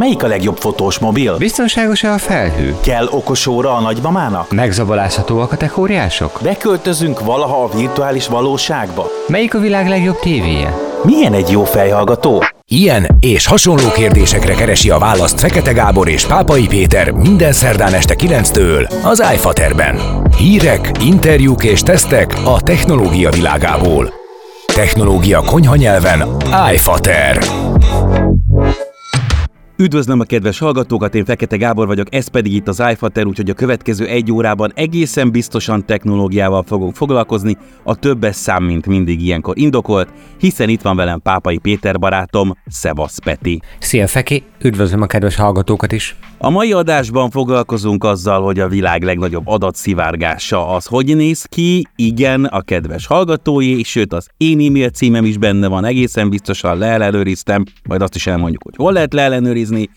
Melyik 0.00 0.22
a 0.22 0.26
legjobb 0.26 0.56
fotós 0.56 0.98
mobil? 0.98 1.36
Biztonságos-e 1.36 2.12
a 2.12 2.18
felhő? 2.18 2.76
Kell 2.82 3.06
okos 3.10 3.46
óra 3.46 3.74
a 3.74 3.80
nagymamának? 3.80 4.52
Megzabolázhatóak 4.52 5.52
a 5.52 5.56
techóriások? 5.56 6.38
Beköltözünk 6.42 7.20
valaha 7.20 7.62
a 7.62 7.76
virtuális 7.76 8.28
valóságba? 8.28 9.06
Melyik 9.28 9.54
a 9.54 9.58
világ 9.58 9.88
legjobb 9.88 10.18
tévéje? 10.18 10.76
Milyen 11.02 11.32
egy 11.32 11.48
jó 11.50 11.64
fejhallgató? 11.64 12.42
Ilyen 12.68 13.06
és 13.20 13.46
hasonló 13.46 13.90
kérdésekre 13.90 14.54
keresi 14.54 14.90
a 14.90 14.98
választ 14.98 15.40
Fekete 15.40 15.72
Gábor 15.72 16.08
és 16.08 16.26
Pápai 16.26 16.66
Péter 16.66 17.10
minden 17.10 17.52
szerdán 17.52 17.94
este 17.94 18.14
9-től 18.18 19.04
az 19.04 19.22
iFaterben. 19.34 19.98
Hírek, 20.36 20.90
interjúk 21.00 21.64
és 21.64 21.80
tesztek 21.80 22.34
a 22.44 22.60
technológia 22.60 23.30
világából. 23.30 24.12
Technológia 24.74 25.40
konyha 25.40 25.76
nyelven 25.76 26.36
iFater. 26.72 27.59
Üdvözlöm 29.80 30.20
a 30.20 30.24
kedves 30.24 30.58
hallgatókat, 30.58 31.14
én 31.14 31.24
Fekete 31.24 31.56
Gábor 31.56 31.86
vagyok, 31.86 32.14
ez 32.14 32.28
pedig 32.28 32.52
itt 32.54 32.68
az 32.68 32.82
iFater, 32.90 33.26
úgyhogy 33.26 33.50
a 33.50 33.54
következő 33.54 34.06
egy 34.06 34.32
órában 34.32 34.72
egészen 34.74 35.30
biztosan 35.30 35.86
technológiával 35.86 36.62
fogunk 36.62 36.94
foglalkozni, 36.94 37.56
a 37.82 37.94
többes 37.94 38.36
szám, 38.36 38.64
mint 38.64 38.86
mindig 38.86 39.22
ilyenkor 39.22 39.58
indokolt, 39.58 40.08
hiszen 40.38 40.68
itt 40.68 40.80
van 40.80 40.96
velem 40.96 41.20
Pápai 41.20 41.58
Péter 41.58 41.98
barátom, 41.98 42.52
Szevasz 42.66 43.18
Peti. 43.18 43.60
Szia 43.78 44.06
Feki, 44.06 44.42
üdvözlöm 44.64 45.02
a 45.02 45.06
kedves 45.06 45.36
hallgatókat 45.36 45.92
is. 45.92 46.16
A 46.38 46.50
mai 46.50 46.72
adásban 46.72 47.30
foglalkozunk 47.30 48.04
azzal, 48.04 48.42
hogy 48.42 48.58
a 48.58 48.68
világ 48.68 49.02
legnagyobb 49.02 49.46
adatszivárgása 49.46 50.68
az 50.68 50.86
hogy 50.86 51.16
néz 51.16 51.44
ki, 51.44 51.86
igen, 51.96 52.44
a 52.44 52.60
kedves 52.60 53.06
hallgatói, 53.06 53.82
sőt 53.82 54.12
az 54.12 54.28
én 54.36 54.66
e-mail 54.66 54.90
címem 54.90 55.24
is 55.24 55.38
benne 55.38 55.68
van, 55.68 55.84
egészen 55.84 56.30
biztosan 56.30 56.78
leellenőriztem, 56.78 57.64
majd 57.88 58.02
azt 58.02 58.14
is 58.14 58.26
elmondjuk, 58.26 58.62
hogy 58.62 58.74
hol 58.76 58.92
lehet 58.92 59.12
leellenőrizni. 59.12 59.90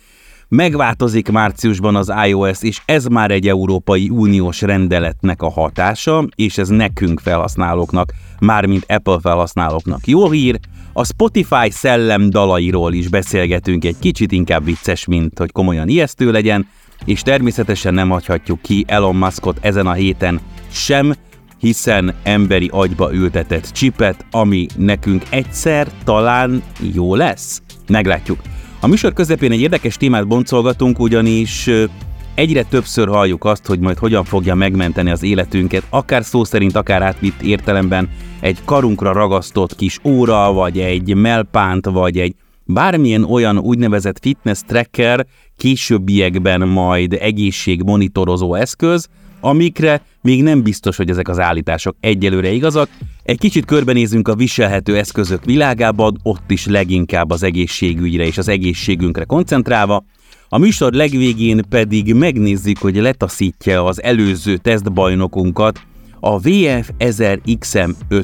Megváltozik 0.47 1.31
márciusban 1.31 1.95
az 1.95 2.13
iOS, 2.27 2.61
és 2.61 2.81
ez 2.85 3.05
már 3.05 3.31
egy 3.31 3.47
Európai 3.47 4.09
Uniós 4.09 4.61
rendeletnek 4.61 5.41
a 5.41 5.49
hatása, 5.49 6.27
és 6.35 6.57
ez 6.57 6.67
nekünk 6.67 7.19
felhasználóknak, 7.19 8.13
mármint 8.39 8.85
Apple 8.87 9.19
felhasználóknak 9.21 10.07
jó 10.07 10.29
hír, 10.29 10.59
a 10.93 11.05
Spotify 11.05 11.69
szellem 11.69 12.29
dalairól 12.29 12.93
is 12.93 13.07
beszélgetünk 13.07 13.85
egy 13.85 13.95
kicsit 13.99 14.31
inkább 14.31 14.65
vicces, 14.65 15.05
mint 15.05 15.39
hogy 15.39 15.51
komolyan 15.51 15.87
ijesztő 15.87 16.31
legyen, 16.31 16.67
és 17.05 17.21
természetesen 17.21 17.93
nem 17.93 18.09
hagyhatjuk 18.09 18.61
ki 18.61 18.83
Elon 18.87 19.15
Muskot 19.15 19.57
ezen 19.61 19.87
a 19.87 19.93
héten 19.93 20.39
sem, 20.71 21.13
hiszen 21.59 22.13
emberi 22.23 22.69
agyba 22.71 23.13
ültetett 23.13 23.71
csipet, 23.71 24.25
ami 24.31 24.65
nekünk 24.77 25.23
egyszer 25.29 25.87
talán 26.03 26.63
jó 26.93 27.15
lesz. 27.15 27.61
Meglátjuk. 27.87 28.39
A 28.79 28.87
műsor 28.87 29.13
közepén 29.13 29.51
egy 29.51 29.61
érdekes 29.61 29.97
témát 29.97 30.27
boncolgatunk, 30.27 30.99
ugyanis 30.99 31.69
egyre 32.35 32.63
többször 32.63 33.07
halljuk 33.07 33.45
azt, 33.45 33.65
hogy 33.65 33.79
majd 33.79 33.97
hogyan 33.97 34.23
fogja 34.23 34.55
megmenteni 34.55 35.09
az 35.09 35.23
életünket, 35.23 35.83
akár 35.89 36.23
szó 36.23 36.43
szerint, 36.43 36.75
akár 36.75 37.01
átvitt 37.01 37.41
értelemben 37.41 38.09
egy 38.39 38.57
karunkra 38.65 39.13
ragasztott 39.13 39.75
kis 39.75 39.99
óra, 40.03 40.53
vagy 40.53 40.79
egy 40.79 41.15
melpánt, 41.15 41.85
vagy 41.85 42.17
egy 42.17 42.35
bármilyen 42.65 43.23
olyan 43.23 43.57
úgynevezett 43.57 44.19
fitness 44.21 44.59
tracker, 44.67 45.25
későbbiekben 45.57 46.67
majd 46.67 47.13
egészségmonitorozó 47.13 48.53
eszköz, 48.53 49.07
amikre 49.39 50.01
még 50.21 50.43
nem 50.43 50.63
biztos, 50.63 50.97
hogy 50.97 51.09
ezek 51.09 51.27
az 51.27 51.39
állítások 51.39 51.95
egyelőre 51.99 52.51
igazak. 52.51 52.89
Egy 53.23 53.39
kicsit 53.39 53.65
körbenézünk 53.65 54.27
a 54.27 54.35
viselhető 54.35 54.97
eszközök 54.97 55.45
világában, 55.45 56.19
ott 56.23 56.51
is 56.51 56.65
leginkább 56.65 57.31
az 57.31 57.43
egészségügyre 57.43 58.25
és 58.25 58.37
az 58.37 58.47
egészségünkre 58.47 59.23
koncentrálva. 59.23 60.03
A 60.53 60.57
műsor 60.57 60.93
legvégén 60.93 61.61
pedig 61.69 62.13
megnézzük, 62.13 62.77
hogy 62.77 62.95
letaszítja 62.95 63.85
az 63.85 64.03
előző 64.03 64.57
tesztbajnokunkat, 64.57 65.81
a 66.19 66.39
VF 66.39 66.89
1000XM5, 66.99 68.23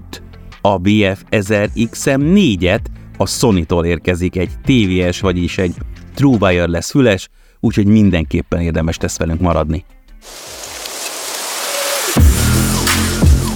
a 0.62 0.78
VF 0.78 1.24
1000XM4-et 1.30 2.82
a 3.18 3.28
Sony-tól 3.28 3.86
érkezik 3.86 4.36
egy 4.36 4.50
TVS, 4.64 5.20
vagyis 5.20 5.58
egy 5.58 5.76
True 6.14 6.38
Wireless 6.40 6.90
füles, 6.90 7.30
úgyhogy 7.60 7.86
mindenképpen 7.88 8.62
érdemes 8.62 8.98
tesz 8.98 9.18
velünk 9.18 9.40
maradni. 9.40 9.86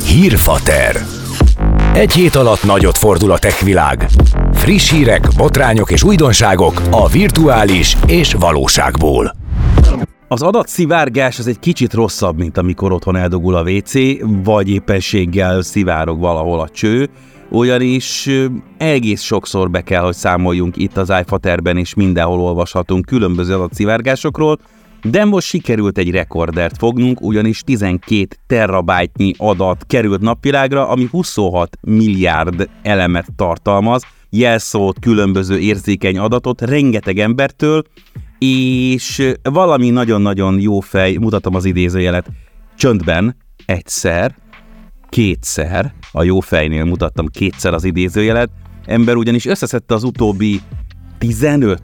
Hírfater. 0.05 1.22
Egy 1.93 2.11
hét 2.11 2.35
alatt 2.35 2.63
nagyot 2.63 2.97
fordul 2.97 3.31
a 3.31 3.37
tech 3.37 3.63
világ. 3.63 4.07
Friss 4.53 4.91
hírek, 4.91 5.27
botrányok 5.37 5.91
és 5.91 6.03
újdonságok 6.03 6.81
a 6.91 7.07
virtuális 7.07 7.97
és 8.07 8.33
valóságból. 8.33 9.35
Az 10.27 10.41
adatszivárgás 10.41 11.39
az 11.39 11.47
egy 11.47 11.59
kicsit 11.59 11.93
rosszabb, 11.93 12.37
mint 12.37 12.57
amikor 12.57 12.91
otthon 12.91 13.15
eldogul 13.15 13.55
a 13.55 13.61
WC, 13.61 13.93
vagy 14.43 14.69
éppenséggel 14.69 15.61
szivárog 15.61 16.19
valahol 16.19 16.59
a 16.59 16.69
cső, 16.69 17.09
ugyanis 17.49 18.29
egész 18.77 19.21
sokszor 19.21 19.69
be 19.69 19.81
kell, 19.81 20.03
hogy 20.03 20.15
számoljunk 20.15 20.77
itt 20.77 20.97
az 20.97 21.13
iFaterben, 21.21 21.77
és 21.77 21.93
mindenhol 21.93 22.39
olvashatunk 22.39 23.05
különböző 23.05 23.53
adatszivárgásokról, 23.53 24.59
de 25.03 25.25
most 25.25 25.47
sikerült 25.47 25.97
egy 25.97 26.11
rekordert 26.11 26.77
fognunk, 26.77 27.21
ugyanis 27.21 27.61
12 27.61 28.27
terabájtnyi 28.47 29.33
adat 29.37 29.83
került 29.87 30.21
napvilágra, 30.21 30.87
ami 30.87 31.07
26 31.11 31.77
milliárd 31.81 32.69
elemet 32.81 33.27
tartalmaz, 33.35 34.03
jelszót, 34.29 34.99
különböző 34.99 35.59
érzékeny 35.59 36.17
adatot 36.17 36.61
rengeteg 36.61 37.19
embertől, 37.19 37.83
és 38.37 39.33
valami 39.43 39.89
nagyon-nagyon 39.89 40.59
jó 40.59 40.79
fej, 40.79 41.15
mutatom 41.15 41.55
az 41.55 41.65
idézőjelet, 41.65 42.29
csöndben 42.75 43.35
egyszer, 43.65 44.35
kétszer, 45.09 45.93
a 46.11 46.23
jó 46.23 46.39
fejnél 46.39 46.83
mutattam 46.83 47.27
kétszer 47.27 47.73
az 47.73 47.83
idézőjelet, 47.83 48.49
ember 48.85 49.15
ugyanis 49.15 49.45
összeszedte 49.45 49.93
az 49.93 50.03
utóbbi 50.03 50.61
15 51.17 51.81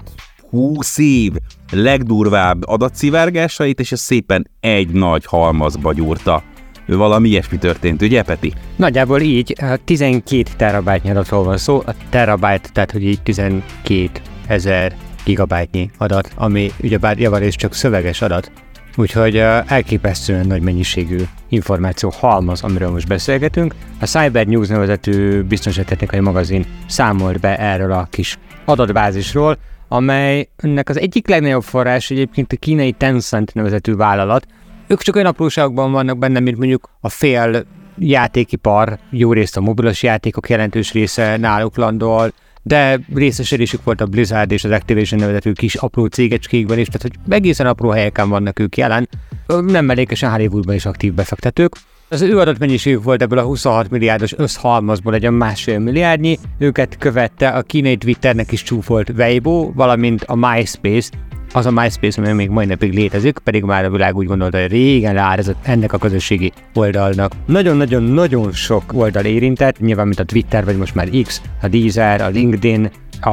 20 0.50 0.98
év 0.98 1.32
legdurvább 1.72 2.68
adatszivárgásait, 2.68 3.80
és 3.80 3.92
ez 3.92 4.00
szépen 4.00 4.50
egy 4.60 4.90
nagy 4.90 5.26
halmazba 5.26 5.94
gyúrta. 5.94 6.44
Valami 6.88 7.30
ilyesmi 7.30 7.58
történt, 7.58 8.02
ugye 8.02 8.24
Peti? 8.24 8.54
Nagyjából 8.76 9.22
így, 9.22 9.56
12 9.86 10.44
terabájtnyi 10.58 11.10
adatról 11.10 11.44
van 11.44 11.58
szó, 11.58 11.82
a 11.86 11.94
terabájt, 12.10 12.70
tehát 12.74 12.92
hogy 12.92 13.04
így 13.04 13.22
12 13.22 14.10
ezer 14.48 14.96
gigabájtnyi 15.24 15.90
adat, 15.98 16.32
ami 16.36 16.72
ugyebár 16.84 17.20
javarészt 17.20 17.58
csak 17.58 17.74
szöveges 17.74 18.22
adat, 18.22 18.52
Úgyhogy 18.96 19.38
elképesztően 19.68 20.48
nagy 20.48 20.62
mennyiségű 20.62 21.24
információ 21.50 22.12
halmaz, 22.18 22.62
amiről 22.64 22.90
most 22.92 23.08
beszélgetünk. 23.08 23.76
A 24.00 24.06
Cyber 24.06 24.48
News 24.48 24.68
nevezetű 24.68 25.42
biztonságtechnikai 25.42 26.20
magazin 26.20 26.66
számolt 26.88 27.40
be 27.40 27.58
erről 27.58 27.92
a 27.92 28.08
kis 28.10 28.38
adatbázisról, 28.66 29.58
amelynek 29.90 30.90
az 30.90 31.00
egyik 31.00 31.28
legnagyobb 31.28 31.64
forrás 31.64 32.12
egyébként 32.12 32.54
a 32.54 32.58
kínai 32.58 32.92
Tencent 32.92 33.54
nevezetű 33.54 33.96
vállalat. 33.96 34.46
Ők 34.88 35.02
csak 35.02 35.16
olyan 35.16 35.28
apróságokban 35.28 35.92
vannak 35.92 36.18
benne, 36.18 36.40
mint 36.40 36.58
mondjuk 36.58 36.90
a 37.02 37.10
fél 37.10 37.66
játékipar, 37.98 38.98
jó 39.10 39.34
részt 39.34 39.58
a 39.58 39.62
mobilos 39.62 40.04
játékok 40.04 40.50
jelentős 40.50 40.92
része 40.92 41.38
náluk 41.38 41.78
landol, 41.78 42.32
de 42.70 43.00
részesedésük 43.14 43.84
volt 43.84 44.02
a 44.02 44.06
Blizzard 44.06 44.52
és 44.52 44.64
az 44.64 44.72
Activision 44.72 45.20
nevezetű 45.20 45.52
kis 45.52 45.76
apró 45.76 46.06
cégecskékben 46.06 46.80
is, 46.80 46.88
tehát 46.88 47.02
hogy 47.02 47.34
egészen 47.34 47.68
apró 47.68 47.90
helyeken 47.90 48.30
vannak 48.30 48.60
ők 48.60 48.78
jelen. 48.78 49.10
Nem 49.48 49.86
mellékesen 49.86 50.32
Hollywoodban 50.32 50.76
is 50.76 50.86
aktív 50.86 51.14
befektetők. 51.14 51.76
Az 52.10 52.22
ő 52.22 52.40
adatmennyiségük 52.40 53.04
volt 53.04 53.22
ebből 53.22 53.38
a 53.38 53.44
26 53.44 53.90
milliárdos 53.90 54.34
összhalmazból 54.38 55.14
egy 55.14 55.30
másfél 55.30 55.80
milliárdnyi, 55.80 56.38
őket 56.58 56.98
követte 56.98 57.50
a 57.50 57.62
kínai 57.62 57.98
Twitternek 57.98 58.52
is 58.52 58.64
csúfolt 58.64 59.10
Weibo, 59.10 59.72
valamint 59.74 60.24
a 60.24 60.36
MySpace, 60.36 61.10
az 61.54 61.66
a 61.66 61.72
MySpace, 61.72 62.22
ami 62.22 62.32
még 62.32 62.50
mai 62.50 62.66
napig 62.66 62.94
létezik, 62.94 63.38
pedig 63.38 63.64
már 63.64 63.86
a 63.86 63.90
világ 63.90 64.16
úgy 64.16 64.28
gondolta, 64.28 64.60
hogy 64.60 64.72
régen 64.72 65.14
leárazott 65.14 65.58
ennek 65.62 65.94
a 65.94 65.98
közösségi 65.98 66.52
oldalnak. 66.74 67.32
Nagyon-nagyon-nagyon 67.46 68.52
sok 68.52 68.84
oldal 68.94 69.26
érintett, 69.26 69.80
nyilván 69.80 70.06
mint 70.06 70.20
a 70.20 70.24
Twitter, 70.24 70.66
vagy 70.66 70.78
most 70.78 70.96
már 70.96 71.10
X, 71.24 71.42
a 71.62 71.68
Deezer, 71.68 72.22
a 72.22 72.28
LinkedIn, 72.28 72.92
a, 73.22 73.30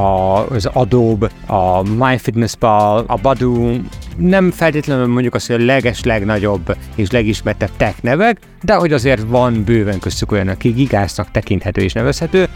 az 0.51 0.67
Adobe, 0.67 1.31
a 1.47 1.83
MyFitnessPal, 1.83 3.05
a 3.07 3.17
Badu, 3.17 3.77
nem 4.17 4.51
feltétlenül 4.51 5.07
mondjuk 5.07 5.35
azt, 5.35 5.47
hogy 5.47 5.63
a 5.63 5.65
leges, 5.65 6.03
legnagyobb 6.05 6.77
és 6.95 7.11
legismertebb 7.11 7.71
tech 7.77 8.03
nevek, 8.03 8.39
de 8.63 8.75
hogy 8.75 8.93
azért 8.93 9.23
van 9.29 9.65
bőven 9.65 9.99
köztük 9.99 10.33
olyan, 10.33 10.49
aki 10.49 10.69
gigásnak 10.69 11.31
tekinthető 11.31 11.83
és 11.83 11.93
nevezhető, 11.93 12.49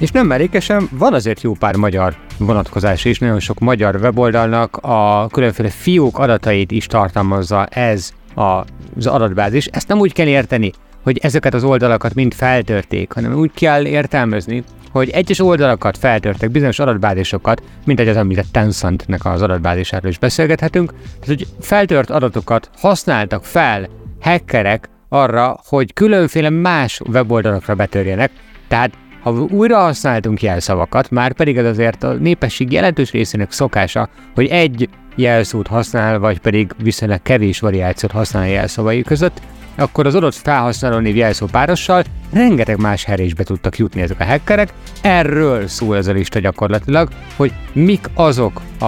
és 0.00 0.10
nem 0.10 0.26
merékesen, 0.26 0.88
van 0.90 1.14
azért 1.14 1.40
jó 1.40 1.52
pár 1.52 1.76
magyar 1.76 2.16
vonatkozás 2.38 3.04
is, 3.04 3.18
nagyon 3.18 3.40
sok 3.40 3.58
magyar 3.58 3.94
weboldalnak 3.94 4.76
a 4.76 5.26
különféle 5.32 5.68
fiók 5.68 6.18
adatait 6.18 6.70
is 6.70 6.86
tartalmazza 6.86 7.66
ez 7.66 8.12
az 8.34 9.06
adatbázis. 9.06 9.66
Ezt 9.66 9.88
nem 9.88 9.98
úgy 9.98 10.12
kell 10.12 10.26
érteni, 10.26 10.72
hogy 11.02 11.18
ezeket 11.22 11.54
az 11.54 11.64
oldalakat 11.64 12.14
mind 12.14 12.34
feltörték, 12.34 13.12
hanem 13.12 13.34
úgy 13.34 13.50
kell 13.54 13.86
értelmezni, 13.86 14.64
hogy 14.92 15.10
egyes 15.10 15.40
oldalakat 15.40 15.98
feltörtek, 15.98 16.50
bizonyos 16.50 16.78
adatbázisokat, 16.78 17.62
mint 17.84 18.00
egy 18.00 18.08
az 18.08 18.16
említett 18.16 18.52
Tencentnek 18.52 19.24
az 19.24 19.42
adatbázisáról 19.42 20.10
is 20.10 20.18
beszélgethetünk, 20.18 20.92
tehát 20.92 21.26
hogy 21.26 21.46
feltört 21.60 22.10
adatokat 22.10 22.70
használtak 22.78 23.44
fel 23.44 23.88
hackerek 24.20 24.88
arra, 25.08 25.60
hogy 25.66 25.92
különféle 25.92 26.50
más 26.50 27.00
weboldalakra 27.00 27.74
betörjenek, 27.74 28.30
tehát 28.68 28.92
ha 29.22 29.30
újra 29.30 29.78
használtunk 29.78 30.42
jelszavakat, 30.42 31.10
már 31.10 31.32
pedig 31.32 31.56
ez 31.56 31.64
azért 31.64 32.02
a 32.02 32.12
népesség 32.12 32.72
jelentős 32.72 33.10
részének 33.10 33.52
szokása, 33.52 34.08
hogy 34.34 34.46
egy 34.46 34.88
jelszót 35.14 35.66
használ, 35.66 36.18
vagy 36.18 36.38
pedig 36.38 36.70
viszonylag 36.82 37.22
kevés 37.22 37.60
variációt 37.60 38.12
használ 38.12 38.42
a 38.42 38.46
jelszavai 38.46 39.02
között, 39.02 39.40
akkor 39.74 40.06
az 40.06 40.14
adott 40.14 40.34
felhasználó 40.34 40.98
név 40.98 41.16
jelszó 41.16 41.46
párossal 41.46 42.04
rengeteg 42.32 42.78
más 42.78 43.04
helyre 43.04 43.22
is 43.22 43.34
be 43.34 43.44
tudtak 43.44 43.78
jutni 43.78 44.00
ezek 44.00 44.20
a 44.20 44.24
hackerek. 44.24 44.72
Erről 45.02 45.66
szól 45.66 45.96
ez 45.96 46.06
a 46.06 46.12
lista 46.12 46.38
gyakorlatilag, 46.38 47.08
hogy 47.36 47.52
mik 47.72 48.06
azok 48.14 48.60
a, 48.78 48.84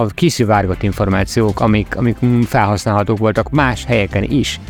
a 0.00 0.06
kiszivárgott 0.06 0.82
információk, 0.82 1.60
amik, 1.60 1.96
amik 1.96 2.16
felhasználhatók 2.46 3.18
voltak 3.18 3.50
más 3.50 3.84
helyeken 3.84 4.22
is. 4.22 4.60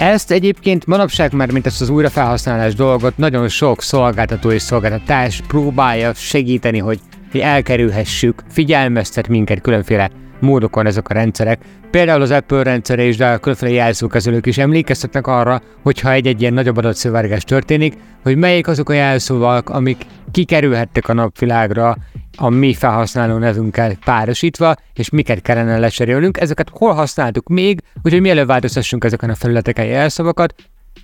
Ezt 0.00 0.30
egyébként 0.30 0.86
manapság 0.86 1.32
már, 1.32 1.50
mint 1.52 1.66
ezt 1.66 1.80
az 1.80 1.88
újrafelhasználás 1.88 2.74
dolgot, 2.74 3.16
nagyon 3.16 3.48
sok 3.48 3.82
szolgáltató 3.82 4.50
és 4.50 4.62
szolgáltatás 4.62 5.42
próbálja 5.48 6.14
segíteni, 6.14 6.78
hogy, 6.78 7.00
hogy 7.30 7.40
elkerülhessük, 7.40 8.42
figyelmeztet 8.48 9.28
minket 9.28 9.60
különféle 9.60 10.10
módokon 10.38 10.86
ezek 10.86 11.08
a 11.08 11.14
rendszerek. 11.14 11.60
Például 11.90 12.22
az 12.22 12.30
Apple 12.30 12.62
rendszere 12.62 13.02
is, 13.04 13.16
de 13.16 13.26
a 13.26 13.38
különféle 13.38 13.72
jelszókezelők 13.72 14.46
is 14.46 14.58
emlékeztetnek 14.58 15.26
arra, 15.26 15.62
hogyha 15.82 16.12
egy-egy 16.12 16.40
ilyen 16.40 16.54
nagyobb 16.54 16.76
adatszivárgás 16.76 17.44
történik, 17.44 17.94
hogy 18.22 18.36
melyik 18.36 18.68
azok 18.68 18.88
a 18.88 18.92
jelszóval, 18.92 19.62
amik 19.64 20.06
kikerülhettek 20.30 21.08
a 21.08 21.12
napvilágra 21.12 21.96
a 22.36 22.48
mi 22.48 22.74
felhasználó 22.74 23.36
nevünkkel 23.36 23.96
párosítva, 24.04 24.74
és 24.94 25.10
miket 25.10 25.42
kellene 25.42 25.78
lecserélnünk. 25.78 26.40
Ezeket 26.40 26.68
hol 26.72 26.92
használtuk 26.92 27.48
még, 27.48 27.80
úgyhogy 28.02 28.20
mielőtt 28.20 28.46
változtassunk 28.46 29.04
ezeken 29.04 29.30
a 29.30 29.34
felületeken 29.34 29.84
jelszavakat, 29.84 30.54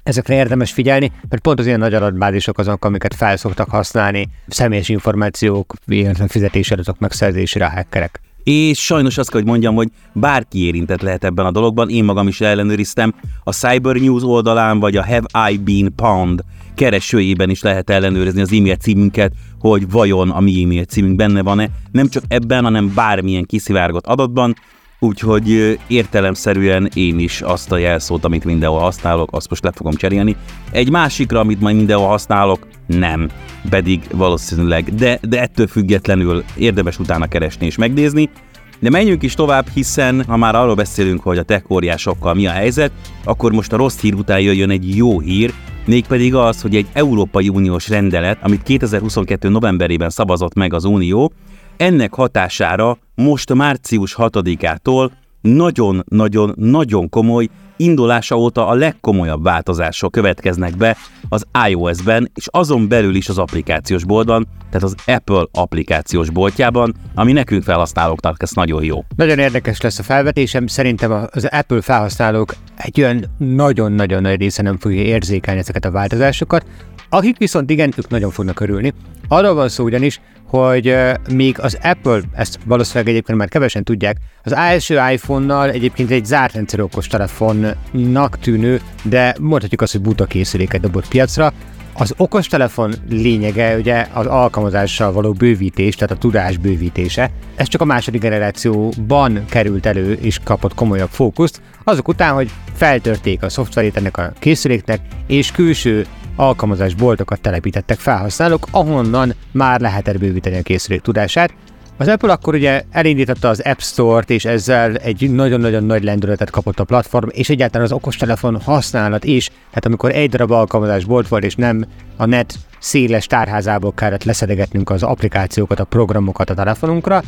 ezekre 0.02 0.34
érdemes 0.34 0.72
figyelni, 0.72 1.12
mert 1.28 1.42
pont 1.42 1.58
az 1.58 1.66
ilyen 1.66 1.78
nagy 1.78 1.94
adatbázisok 1.94 2.58
azok, 2.58 2.84
amiket 2.84 3.14
felszoktak 3.14 3.70
használni, 3.70 4.28
személyes 4.48 4.88
információk, 4.88 5.74
illetve 5.86 6.28
fizetési 6.28 6.72
adatok 6.72 6.98
megszerzésére 6.98 7.66
a 7.66 7.70
hackerek 7.70 8.20
és 8.46 8.84
sajnos 8.84 9.18
azt 9.18 9.30
kell, 9.30 9.40
hogy 9.40 9.48
mondjam, 9.48 9.74
hogy 9.74 9.88
bárki 10.12 10.66
érintett 10.66 11.00
lehet 11.00 11.24
ebben 11.24 11.46
a 11.46 11.50
dologban, 11.50 11.88
én 11.88 12.04
magam 12.04 12.28
is 12.28 12.40
ellenőriztem, 12.40 13.14
a 13.44 13.52
Cyber 13.52 13.96
News 13.96 14.22
oldalán, 14.22 14.78
vagy 14.78 14.96
a 14.96 15.04
Have 15.04 15.50
I 15.50 15.58
Been 15.58 15.94
Pound 15.94 16.40
keresőjében 16.76 17.50
is 17.50 17.62
lehet 17.62 17.90
ellenőrizni 17.90 18.40
az 18.40 18.52
e-mail 18.52 18.76
címünket, 18.76 19.32
hogy 19.60 19.90
vajon 19.90 20.30
a 20.30 20.40
mi 20.40 20.62
e-mail 20.62 20.84
címünk 20.84 21.16
benne 21.16 21.42
van-e, 21.42 21.68
nem 21.92 22.08
csak 22.08 22.22
ebben, 22.28 22.62
hanem 22.62 22.92
bármilyen 22.94 23.44
kiszivárgott 23.44 24.06
adatban, 24.06 24.54
úgyhogy 24.98 25.78
értelemszerűen 25.86 26.88
én 26.94 27.18
is 27.18 27.40
azt 27.40 27.72
a 27.72 27.76
jelszót, 27.76 28.24
amit 28.24 28.44
mindenhol 28.44 28.80
használok, 28.80 29.28
azt 29.32 29.48
most 29.48 29.64
le 29.64 29.72
fogom 29.72 29.94
cserélni. 29.94 30.36
Egy 30.70 30.90
másikra, 30.90 31.40
amit 31.40 31.60
majd 31.60 31.76
mindenhol 31.76 32.08
használok, 32.08 32.66
nem, 32.86 33.28
pedig 33.68 34.00
valószínűleg, 34.12 34.94
de, 34.94 35.18
de 35.28 35.40
ettől 35.40 35.66
függetlenül 35.66 36.44
érdemes 36.56 36.98
utána 36.98 37.26
keresni 37.26 37.66
és 37.66 37.76
megnézni. 37.76 38.30
De 38.78 38.90
menjünk 38.90 39.22
is 39.22 39.34
tovább, 39.34 39.66
hiszen 39.74 40.24
ha 40.24 40.36
már 40.36 40.54
arról 40.54 40.74
beszélünk, 40.74 41.22
hogy 41.22 41.38
a 41.38 41.42
tech 41.42 41.70
óriásokkal 41.70 42.34
mi 42.34 42.46
a 42.46 42.50
helyzet, 42.50 42.92
akkor 43.24 43.52
most 43.52 43.72
a 43.72 43.76
rossz 43.76 44.00
hír 44.00 44.14
után 44.14 44.40
jöjjön 44.40 44.70
egy 44.70 44.96
jó 44.96 45.20
hír, 45.20 45.52
mégpedig 45.86 46.34
az, 46.34 46.60
hogy 46.60 46.76
egy 46.76 46.86
Európai 46.92 47.48
Uniós 47.48 47.88
rendelet, 47.88 48.38
amit 48.42 48.62
2022. 48.62 49.48
novemberében 49.48 50.10
szavazott 50.10 50.54
meg 50.54 50.74
az 50.74 50.84
Unió, 50.84 51.32
ennek 51.76 52.14
hatására 52.14 52.98
most 53.14 53.54
március 53.54 54.14
6-ától 54.18 55.10
nagyon-nagyon-nagyon 55.40 57.08
komoly 57.08 57.48
indulása 57.76 58.36
óta 58.36 58.66
a 58.66 58.74
legkomolyabb 58.74 59.42
változások 59.42 60.12
következnek 60.12 60.76
be 60.76 60.96
az 61.28 61.46
iOS-ben, 61.68 62.30
és 62.34 62.46
azon 62.50 62.88
belül 62.88 63.14
is 63.14 63.28
az 63.28 63.38
applikációs 63.38 64.04
boltban, 64.04 64.46
tehát 64.70 64.82
az 64.82 64.94
Apple 65.06 65.46
applikációs 65.52 66.30
boltjában, 66.30 66.94
ami 67.14 67.32
nekünk 67.32 67.62
felhasználóknak 67.62 68.42
ez 68.42 68.50
nagyon 68.50 68.84
jó. 68.84 69.04
Nagyon 69.16 69.38
érdekes 69.38 69.80
lesz 69.80 69.98
a 69.98 70.02
felvetésem, 70.02 70.66
szerintem 70.66 71.28
az 71.30 71.44
Apple 71.44 71.80
felhasználók 71.80 72.54
egy 72.76 73.00
olyan 73.00 73.24
nagyon-nagyon 73.38 74.22
nagy 74.22 74.40
része 74.40 74.62
nem 74.62 74.78
fogja 74.78 75.02
érzékelni 75.02 75.60
ezeket 75.60 75.84
a 75.84 75.90
változásokat, 75.90 76.66
akik 77.08 77.38
viszont 77.38 77.70
igen, 77.70 77.92
ők 77.96 78.08
nagyon 78.08 78.30
fognak 78.30 78.60
örülni. 78.60 78.92
Arról 79.28 79.54
van 79.54 79.68
szó 79.68 79.84
ugyanis, 79.84 80.20
hogy 80.44 80.96
még 81.32 81.60
az 81.60 81.78
Apple, 81.82 82.20
ezt 82.32 82.58
valószínűleg 82.64 83.08
egyébként 83.08 83.38
már 83.38 83.48
kevesen 83.48 83.84
tudják, 83.84 84.16
az 84.42 84.54
első 84.54 85.00
iPhone-nal 85.12 85.70
egyébként 85.70 86.10
egy 86.10 86.24
zárt 86.24 86.52
rendszerű 86.52 86.82
okos 86.82 87.06
telefonnak 87.06 88.38
tűnő, 88.38 88.80
de 89.02 89.34
mondhatjuk 89.40 89.80
azt, 89.80 89.92
hogy 89.92 90.00
buta 90.00 90.24
készüléket 90.24 90.80
dobott 90.80 91.08
piacra. 91.08 91.52
Az 91.98 92.14
okostelefon 92.16 92.94
lényege 93.08 93.76
ugye 93.76 94.06
az 94.12 94.26
alkalmazással 94.26 95.12
való 95.12 95.32
bővítés, 95.32 95.94
tehát 95.94 96.14
a 96.14 96.18
tudás 96.18 96.56
bővítése. 96.56 97.30
Ez 97.54 97.68
csak 97.68 97.80
a 97.80 97.84
második 97.84 98.20
generációban 98.20 99.44
került 99.48 99.86
elő 99.86 100.12
és 100.12 100.40
kapott 100.44 100.74
komolyabb 100.74 101.08
fókuszt, 101.10 101.60
azok 101.88 102.08
után, 102.08 102.34
hogy 102.34 102.50
feltörték 102.74 103.42
a 103.42 103.48
szoftverét 103.48 103.96
ennek 103.96 104.16
a 104.16 104.32
készüléknek, 104.38 105.00
és 105.26 105.50
külső 105.50 106.06
alkalmazásboltokat 106.36 107.40
telepítettek 107.40 107.98
felhasználók, 107.98 108.66
ahonnan 108.70 109.34
már 109.52 109.80
lehetett 109.80 110.18
bővíteni 110.18 110.56
a 110.56 110.62
készülék 110.62 111.00
tudását. 111.00 111.54
Az 111.96 112.08
Apple 112.08 112.32
akkor 112.32 112.54
ugye 112.54 112.82
elindította 112.90 113.48
az 113.48 113.60
App 113.60 113.78
Store-t, 113.78 114.30
és 114.30 114.44
ezzel 114.44 114.96
egy 114.96 115.30
nagyon-nagyon 115.30 115.84
nagy 115.84 116.04
lendületet 116.04 116.50
kapott 116.50 116.80
a 116.80 116.84
platform, 116.84 117.28
és 117.30 117.48
egyáltalán 117.48 117.86
az 117.86 117.92
okostelefon 117.92 118.60
használat 118.60 119.24
is, 119.24 119.48
tehát 119.48 119.86
amikor 119.86 120.10
egy 120.10 120.30
darab 120.30 120.50
alkalmazásbolt 120.50 121.28
volt, 121.28 121.44
és 121.44 121.54
nem 121.54 121.84
a 122.16 122.24
net 122.24 122.54
széles 122.78 123.26
tárházából 123.26 123.92
kellett 123.92 124.24
leszedegetnünk 124.24 124.90
az 124.90 125.02
applikációkat, 125.02 125.80
a 125.80 125.84
programokat 125.84 126.50
a 126.50 126.54
telefonunkra, 126.54 127.22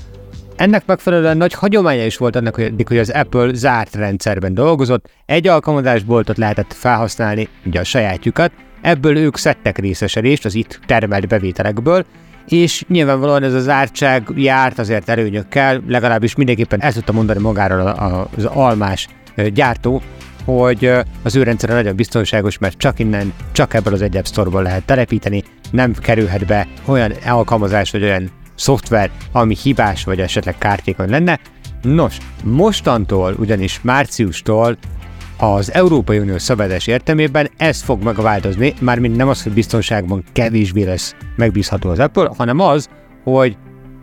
ennek 0.58 0.86
megfelelően 0.86 1.36
nagy 1.36 1.52
hagyománya 1.52 2.04
is 2.04 2.16
volt 2.16 2.36
annak, 2.36 2.54
hogy 2.86 2.98
az 2.98 3.10
Apple 3.10 3.54
zárt 3.54 3.94
rendszerben 3.94 4.54
dolgozott, 4.54 5.10
egy 5.26 5.46
alkalmazásboltot 5.46 6.36
lehetett 6.36 6.72
felhasználni, 6.72 7.48
ugye 7.64 7.80
a 7.80 7.84
sajátjukat, 7.84 8.52
Ebből 8.80 9.16
ők 9.16 9.36
szedtek 9.36 9.78
részesedést 9.78 10.44
az 10.44 10.54
itt 10.54 10.80
termelt 10.86 11.28
bevételekből, 11.28 12.04
és 12.48 12.84
nyilvánvalóan 12.88 13.42
ez 13.42 13.54
az 13.54 13.62
zártság 13.62 14.28
járt 14.34 14.78
azért 14.78 15.08
előnyökkel, 15.08 15.82
legalábbis 15.86 16.34
mindenképpen 16.34 16.82
el 16.82 16.92
tudta 16.92 17.12
mondani 17.12 17.40
magáról 17.40 17.86
az 18.36 18.44
almás 18.44 19.08
gyártó, 19.52 20.02
hogy 20.44 20.90
az 21.22 21.36
ő 21.36 21.42
rendszere 21.42 21.74
nagyon 21.74 21.96
biztonságos, 21.96 22.58
mert 22.58 22.78
csak 22.78 22.98
innen, 22.98 23.32
csak 23.52 23.74
ebből 23.74 23.92
az 23.92 24.02
egy 24.02 24.16
App 24.16 24.24
Store-ból 24.24 24.62
lehet 24.62 24.84
telepíteni, 24.84 25.42
nem 25.70 25.92
kerülhet 25.92 26.46
be 26.46 26.66
olyan 26.84 27.12
alkalmazás 27.26 27.90
vagy 27.90 28.02
olyan 28.02 28.30
szoftver, 28.58 29.10
ami 29.32 29.56
hibás 29.62 30.04
vagy 30.04 30.20
esetleg 30.20 30.58
kártékony 30.58 31.10
lenne. 31.10 31.40
Nos, 31.82 32.18
mostantól, 32.44 33.34
ugyanis 33.38 33.80
márciustól 33.82 34.76
az 35.38 35.72
Európai 35.72 36.18
Unió 36.18 36.38
szabályozás 36.38 36.86
értelmében 36.86 37.50
ez 37.56 37.82
fog 37.82 38.02
megváltozni, 38.02 38.74
mármint 38.80 39.16
nem 39.16 39.28
az, 39.28 39.42
hogy 39.42 39.52
biztonságban 39.52 40.24
kevésbé 40.32 40.82
lesz 40.82 41.14
megbízható 41.36 41.90
az 41.90 41.98
Apple, 41.98 42.30
hanem 42.36 42.60
az, 42.60 42.88
hogy 43.24 43.56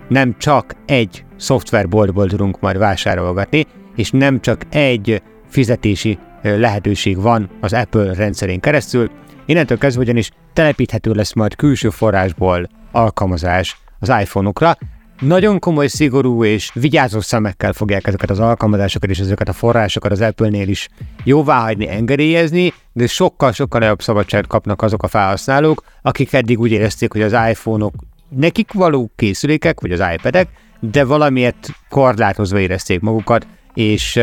nem 0.08 0.36
csak 0.38 0.76
egy 0.86 1.26
szoftverboltból 1.38 2.28
tudunk 2.28 2.60
majd 2.60 2.78
vásárolgatni, 2.78 3.66
és 3.96 4.12
nem 4.12 4.42
csak 4.42 4.62
egy 4.70 5.22
fizetési 5.50 6.18
lehetőség 6.42 7.22
van 7.22 7.50
az 7.62 7.74
Apple 7.74 8.14
rendszerén 8.14 8.60
keresztül, 8.60 9.10
innentől 9.46 9.78
kezdve 9.78 10.02
ugyanis 10.02 10.32
telepíthető 10.54 11.12
lesz 11.12 11.34
majd 11.34 11.56
külső 11.56 11.90
forrásból 11.90 12.70
alkalmazás 12.92 13.78
az 14.00 14.10
iPhone-okra, 14.10 14.78
nagyon 15.20 15.60
komoly, 15.60 15.88
szigorú 15.88 16.44
és 16.44 16.72
vigyázó 16.74 17.20
szemekkel 17.20 17.74
fogják 17.74 18.08
ezeket 18.08 18.30
az 18.30 18.40
alkalmazásokat 18.40 19.10
és 19.10 19.20
ezeket 19.20 19.50
a 19.50 19.54
forrásokat 19.54 20.12
az 20.12 20.22
Apple-nél 20.22 20.68
is 20.68 20.90
jóváhagyni, 21.24 21.90
engedélyezni, 21.90 22.74
de 22.94 23.08
sokkal-sokkal 23.08 23.80
nagyobb 23.80 24.02
szabadságot 24.02 24.48
kapnak 24.48 24.82
azok 24.82 25.04
a 25.04 25.08
felhasználók, 25.08 25.84
akik 26.02 26.34
eddig 26.34 26.60
úgy 26.60 26.72
érezték, 26.72 27.12
hogy 27.12 27.22
az 27.22 27.36
iPhone-ok 27.50 27.94
nekik 28.30 28.72
való 28.74 29.12
készülékek, 29.16 29.80
vagy 29.82 29.92
az 29.92 30.04
iPad-ek, 30.14 30.48
de 30.80 31.06
valamiért 31.06 31.70
korlátozva 31.90 32.60
érezték 32.60 33.00
magukat, 33.00 33.48
és 33.76 34.14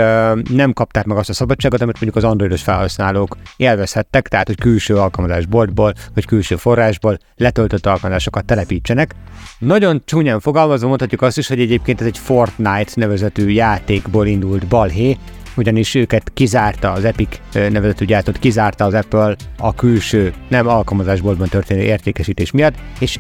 nem 0.51 0.73
kapták 0.73 1.05
meg 1.05 1.17
azt 1.17 1.29
a 1.29 1.33
szabadságot, 1.33 1.81
amit 1.81 2.01
mondjuk 2.01 2.25
az 2.25 2.31
androidos 2.31 2.63
felhasználók 2.63 3.37
élvezhettek, 3.57 4.29
tehát 4.29 4.47
hogy 4.47 4.59
külső 4.59 4.97
alkalmazásboltból, 4.97 5.93
vagy 6.15 6.27
külső 6.27 6.57
forrásból 6.57 7.19
letöltött 7.37 7.87
alkalmazásokat 7.87 8.45
telepítsenek. 8.45 9.15
Nagyon 9.59 10.03
csúnyán 10.05 10.41
fogalmazva 10.41 10.89
mondhatjuk 10.89 11.23
azt 11.23 11.39
is, 11.39 11.49
hogy 11.49 11.61
egyébként 11.61 12.01
ez 12.01 12.07
egy 12.07 12.19
Fortnite 12.19 12.93
nevezetű 12.95 13.49
játékból 13.49 14.27
indult 14.27 14.67
balhé, 14.67 15.17
ugyanis 15.57 15.95
őket 15.95 16.31
kizárta 16.35 16.93
az 16.93 17.05
Epic 17.05 17.41
nevezetű 17.53 18.05
gyártót, 18.05 18.39
kizárta 18.39 18.85
az 18.85 18.95
Apple 18.95 19.37
a 19.59 19.75
külső, 19.75 20.33
nem 20.49 20.69
alkalmazásboltban 20.69 21.49
történő 21.49 21.83
értékesítés 21.83 22.51
miatt, 22.51 22.75
és 22.99 23.19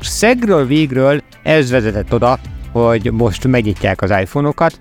szegről 0.00 0.66
végről 0.66 1.22
ez 1.42 1.70
vezetett 1.70 2.14
oda, 2.14 2.38
hogy 2.72 3.12
most 3.12 3.46
megnyitják 3.46 4.02
az 4.02 4.10
iPhone-okat, 4.10 4.80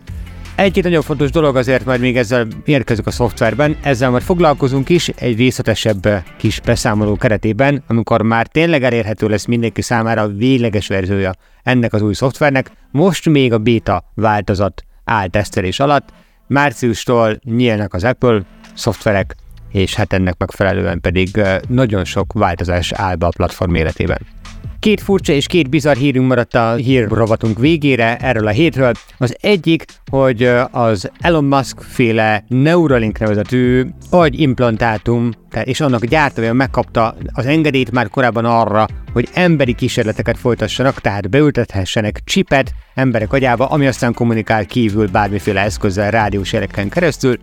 egy-két 0.55 0.83
nagyon 0.83 1.01
fontos 1.01 1.31
dolog 1.31 1.55
azért 1.55 1.85
majd 1.85 1.99
még 1.99 2.17
ezzel 2.17 2.47
érkezünk 2.65 3.07
a 3.07 3.11
szoftverben, 3.11 3.77
ezzel 3.81 4.09
majd 4.09 4.23
foglalkozunk 4.23 4.89
is 4.89 5.07
egy 5.07 5.37
részletesebb 5.37 6.23
kis 6.37 6.59
beszámoló 6.59 7.15
keretében, 7.15 7.83
amikor 7.87 8.21
már 8.21 8.47
tényleg 8.47 8.83
elérhető 8.83 9.27
lesz 9.27 9.45
mindenki 9.45 9.81
számára 9.81 10.21
a 10.21 10.27
végleges 10.27 10.87
verziója 10.87 11.31
ennek 11.63 11.93
az 11.93 12.01
új 12.01 12.13
szoftvernek. 12.13 12.71
Most 12.91 13.29
még 13.29 13.53
a 13.53 13.57
beta 13.57 14.11
változat 14.13 14.83
áll 15.03 15.27
tesztelés 15.27 15.79
alatt, 15.79 16.09
márciustól 16.47 17.39
nyílnak 17.43 17.93
az 17.93 18.03
Apple 18.03 18.41
szoftverek, 18.73 19.35
és 19.71 19.95
hát 19.95 20.13
ennek 20.13 20.35
megfelelően 20.37 21.01
pedig 21.01 21.41
nagyon 21.67 22.05
sok 22.05 22.33
változás 22.33 22.91
áll 22.91 23.15
be 23.15 23.25
a 23.25 23.31
platform 23.35 23.75
életében. 23.75 24.40
Két 24.79 25.01
furcsa 25.01 25.33
és 25.33 25.47
két 25.47 25.69
bizarr 25.69 25.95
hírünk 25.95 26.27
maradt 26.27 26.55
a 26.55 26.73
hír 26.73 27.07
rovatunk 27.07 27.59
végére 27.59 28.17
erről 28.17 28.47
a 28.47 28.51
hétről. 28.51 28.91
Az 29.17 29.35
egyik, 29.41 29.85
hogy 30.11 30.43
az 30.71 31.11
Elon 31.19 31.43
Musk 31.43 31.81
féle 31.81 32.43
Neuralink 32.47 33.19
nevezetű 33.19 33.85
agyimplantátum, 34.09 35.29
és 35.63 35.81
annak 35.81 36.05
gyártója 36.05 36.53
megkapta 36.53 37.15
az 37.33 37.45
engedélyt 37.45 37.91
már 37.91 38.09
korábban 38.09 38.45
arra, 38.45 38.85
hogy 39.13 39.29
emberi 39.33 39.73
kísérleteket 39.73 40.37
folytassanak, 40.37 41.01
tehát 41.01 41.29
beültethessenek 41.29 42.21
csipet 42.23 42.73
emberek 42.93 43.33
agyába, 43.33 43.65
ami 43.65 43.87
aztán 43.87 44.13
kommunikál 44.13 44.65
kívül 44.65 45.07
bármiféle 45.07 45.61
eszközzel, 45.61 46.11
rádiós 46.11 46.53
jeleken 46.53 46.89
keresztül. 46.89 47.37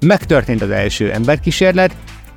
Megtörtént 0.00 0.62
az 0.62 0.70
első 0.70 1.12
emberkísérlet, 1.12 1.96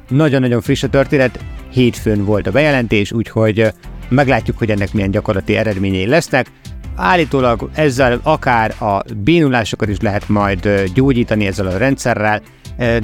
nagyon-nagyon 0.09 0.61
friss 0.61 0.83
a 0.83 0.89
történet, 0.89 1.39
hétfőn 1.71 2.25
volt 2.25 2.47
a 2.47 2.51
bejelentés, 2.51 3.11
úgyhogy 3.11 3.73
meglátjuk, 4.09 4.57
hogy 4.57 4.71
ennek 4.71 4.93
milyen 4.93 5.11
gyakorlati 5.11 5.55
eredményei 5.55 6.05
lesznek. 6.05 6.47
Állítólag 6.95 7.69
ezzel 7.73 8.19
akár 8.23 8.81
a 8.81 9.03
bénulásokat 9.17 9.89
is 9.89 9.99
lehet 9.99 10.29
majd 10.29 10.83
gyógyítani 10.93 11.45
ezzel 11.45 11.67
a 11.67 11.77
rendszerrel, 11.77 12.41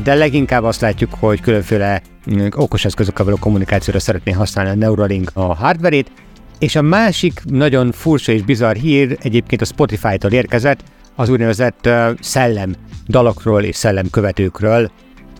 de 0.03 0.13
leginkább 0.13 0.63
azt 0.63 0.81
látjuk, 0.81 1.13
hogy 1.19 1.41
különféle 1.41 2.01
mm, 2.31 2.47
okos 2.55 2.85
eszközökkel 2.85 3.25
való 3.25 3.37
kommunikációra 3.39 3.99
szeretné 3.99 4.31
használni 4.31 4.71
a 4.71 4.75
Neuralink 4.75 5.31
a 5.33 5.55
hardverét, 5.55 6.11
és 6.59 6.75
a 6.75 6.81
másik 6.81 7.41
nagyon 7.43 7.91
furcsa 7.91 8.31
és 8.31 8.41
bizarr 8.41 8.75
hír 8.75 9.17
egyébként 9.21 9.61
a 9.61 9.65
Spotify-tól 9.65 10.31
érkezett, 10.31 10.83
az 11.15 11.29
úgynevezett 11.29 11.89
szellem 12.19 12.75
dalokról 13.07 13.63
és 13.63 13.75
szellemkövetőkről. 13.75 14.91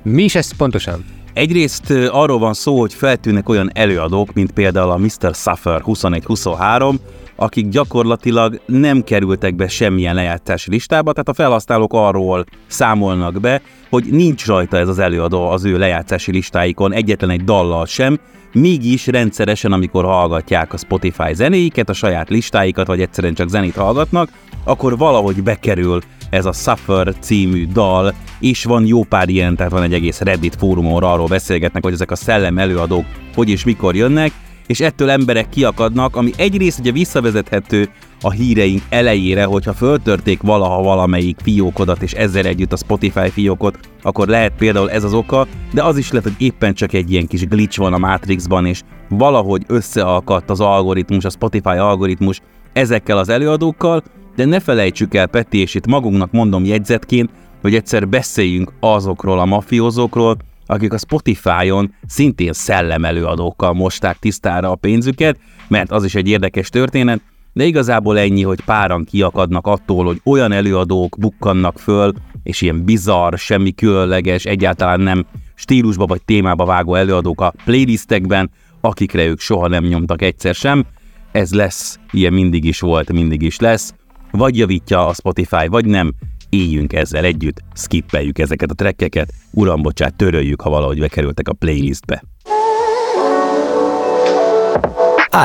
Mi 0.04 0.24
is 0.24 0.36
ez 0.36 0.56
pontosan? 0.56 1.23
Egyrészt 1.34 1.90
arról 2.12 2.40
van 2.40 2.54
szó, 2.54 2.80
hogy 2.80 2.94
feltűnnek 2.94 3.50
olyan 3.50 3.70
előadók, 3.74 4.34
mint 4.34 4.52
például 4.52 4.92
a 4.92 4.98
Mr. 4.98 5.34
Suffer 5.34 5.82
2123, 5.82 7.00
akik 7.36 7.70
gyakorlatilag 7.70 8.62
nem 8.66 9.04
kerültek 9.04 9.56
be 9.56 9.68
semmilyen 9.68 10.16
lejátszási 10.16 10.70
listába, 10.70 11.12
tehát 11.12 11.30
a 11.30 11.34
felhasználók 11.34 11.94
arról 11.94 12.46
számolnak 12.68 13.40
be, 13.40 13.62
hogy 13.90 14.04
nincs 14.04 14.46
rajta 14.46 14.78
ez 14.78 14.88
az 14.88 15.00
előadó 15.00 15.50
az 15.50 15.66
ő 15.66 15.78
lejátszási 15.78 16.32
listáikon 16.32 16.94
egyetlen 16.94 17.30
egy 17.30 17.44
dallal 17.44 17.86
sem, 17.86 18.20
mégis 18.52 19.08
rendszeresen, 19.08 19.72
amikor 19.72 20.04
hallgatják 20.04 20.74
a 20.74 20.78
Spotify 20.78 21.34
zenéiket, 21.34 21.90
a 21.90 21.94
saját 21.94 22.30
listáikat, 22.30 22.88
vagy 22.88 23.02
egyszerűen 23.02 23.34
csak 23.34 23.50
zenét 23.50 23.76
hallgatnak, 23.76 24.30
akkor 24.64 24.98
valahogy 24.98 25.44
bekerül 25.44 26.02
ez 26.34 26.46
a 26.46 26.52
Suffer 26.52 27.14
című 27.20 27.68
dal, 27.68 28.14
és 28.40 28.64
van 28.64 28.86
jó 28.86 29.04
pár 29.04 29.30
ilyen, 29.30 29.56
tehát 29.56 29.72
van 29.72 29.84
egy 29.84 29.94
egész 29.94 30.20
Reddit 30.20 30.56
fórumon, 30.56 31.04
arról 31.04 31.28
beszélgetnek, 31.28 31.84
hogy 31.84 31.94
ezek 31.94 32.12
a 32.12 32.16
szellem 32.16 32.58
előadók 32.58 33.06
hogy 33.36 33.50
és 33.50 33.64
mikor 33.64 33.96
jönnek, 33.96 34.32
és 34.68 34.80
ettől 34.80 35.10
emberek 35.10 35.50
kiakadnak, 35.50 36.16
ami 36.16 36.32
egyrészt 36.38 36.80
ugye 36.80 36.92
visszavezethető 36.92 37.90
a 38.22 38.32
híreink 38.32 38.82
elejére, 38.90 39.44
hogyha 39.44 39.74
föltörték 39.74 40.42
valaha 40.42 40.82
valamelyik 40.82 41.38
fiókodat, 41.44 42.02
és 42.02 42.12
ezzel 42.12 42.46
együtt 42.46 42.74
a 42.74 42.78
Spotify 42.78 43.30
fiókot, 43.30 43.80
akkor 44.02 44.28
lehet 44.28 44.54
például 44.58 44.92
ez 44.92 45.04
az 45.04 45.14
oka, 45.14 45.48
de 45.74 45.84
az 45.84 45.98
is 45.98 46.12
lehet, 46.12 46.24
hogy 46.24 46.46
éppen 46.46 46.74
csak 46.74 46.94
egy 46.94 47.12
ilyen 47.12 47.28
kis 47.28 47.48
glitch 47.48 47.80
van 47.80 47.94
a 47.94 47.98
Matrixban, 47.98 48.66
és 48.66 48.82
valahogy 49.10 49.64
összealkadt 49.68 50.50
az 50.50 50.60
algoritmus, 50.60 51.26
a 51.26 51.30
Spotify 51.30 51.78
algoritmus 51.78 52.42
ezekkel 52.74 53.18
az 53.18 53.30
előadókkal, 53.30 54.04
de 54.36 54.46
ne 54.46 54.60
felejtsük 54.60 55.14
el, 55.14 55.28
Peti, 55.28 55.58
és 55.58 55.76
itt 55.76 55.88
magunknak 55.88 56.32
mondom 56.32 56.66
jegyzetként, 56.66 57.30
hogy 57.62 57.76
egyszer 57.76 58.08
beszéljünk 58.08 58.74
azokról 58.80 59.40
a 59.40 59.46
mafiózókról, 59.46 60.38
akik 60.66 60.94
a 60.94 60.98
Spotify-on 60.98 61.94
szintén 62.08 62.54
szellemelőadókkal 62.54 63.74
mosták 63.74 64.20
tisztára 64.20 64.72
a 64.72 64.76
pénzüket, 64.76 65.40
mert 65.68 65.92
az 65.92 66.04
is 66.04 66.16
egy 66.16 66.28
érdekes 66.28 66.70
történet, 66.70 67.22
de 67.54 67.64
igazából 67.64 68.20
ennyi, 68.20 68.42
hogy 68.42 68.62
páran 68.62 69.04
kiakadnak 69.04 69.68
attól, 69.68 70.06
hogy 70.06 70.22
olyan 70.24 70.52
előadók 70.52 71.18
bukkannak 71.20 71.80
föl, 71.80 72.14
és 72.44 72.62
ilyen 72.62 72.84
bizarr, 72.84 73.38
semmi 73.38 73.72
különleges, 73.72 74.46
egyáltalán 74.46 75.00
nem 75.00 75.26
stílusba 75.56 76.06
vagy 76.06 76.22
témába 76.26 76.66
vágó 76.66 76.96
előadók 76.96 77.42
a 77.42 77.54
playlistekben, 77.66 78.52
akikre 78.82 79.26
ők 79.26 79.40
soha 79.40 79.68
nem 79.68 79.84
nyomtak 79.84 80.22
egyszer 80.22 80.56
sem. 80.56 80.86
Ez 81.32 81.54
lesz, 81.54 82.00
ilyen 82.12 82.34
mindig 82.34 82.66
is 82.66 82.80
volt, 82.80 83.12
mindig 83.12 83.42
is 83.42 83.60
lesz. 83.60 83.94
Vagy 84.38 84.58
javítja 84.58 85.08
a 85.08 85.14
Spotify, 85.14 85.68
vagy 85.68 85.86
nem, 85.86 86.14
éljünk 86.50 86.94
ezzel 86.94 87.24
együtt, 87.24 87.64
skippeljük 87.74 88.40
ezeket 88.40 88.70
a 88.70 88.74
trekkeket, 88.74 89.34
uram, 89.52 89.82
bocsát, 89.82 90.16
töröljük, 90.16 90.62
ha 90.62 90.70
valahogy 90.70 91.00
bekerültek 91.00 91.48
a 91.48 91.54
playlistbe. 91.54 92.24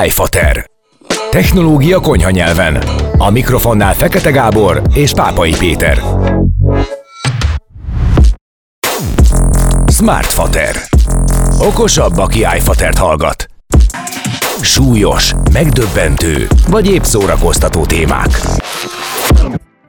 iFater. 0.05 0.69
Technológia 1.31 1.99
konyha 1.99 2.29
nyelven. 2.29 2.75
A 3.17 3.29
mikrofonnál 3.29 3.93
Fekete 3.93 4.31
Gábor 4.31 4.81
és 4.93 5.13
Pápai 5.13 5.53
Péter. 5.59 6.01
Smartfater. 9.87 10.75
Okosabb, 11.59 12.17
aki 12.17 12.39
iFatert 12.39 12.97
hallgat. 12.97 13.58
Súlyos, 14.61 15.33
megdöbbentő, 15.53 16.47
vagy 16.69 16.89
épp 16.89 17.01
szórakoztató 17.01 17.85
témák. 17.85 18.29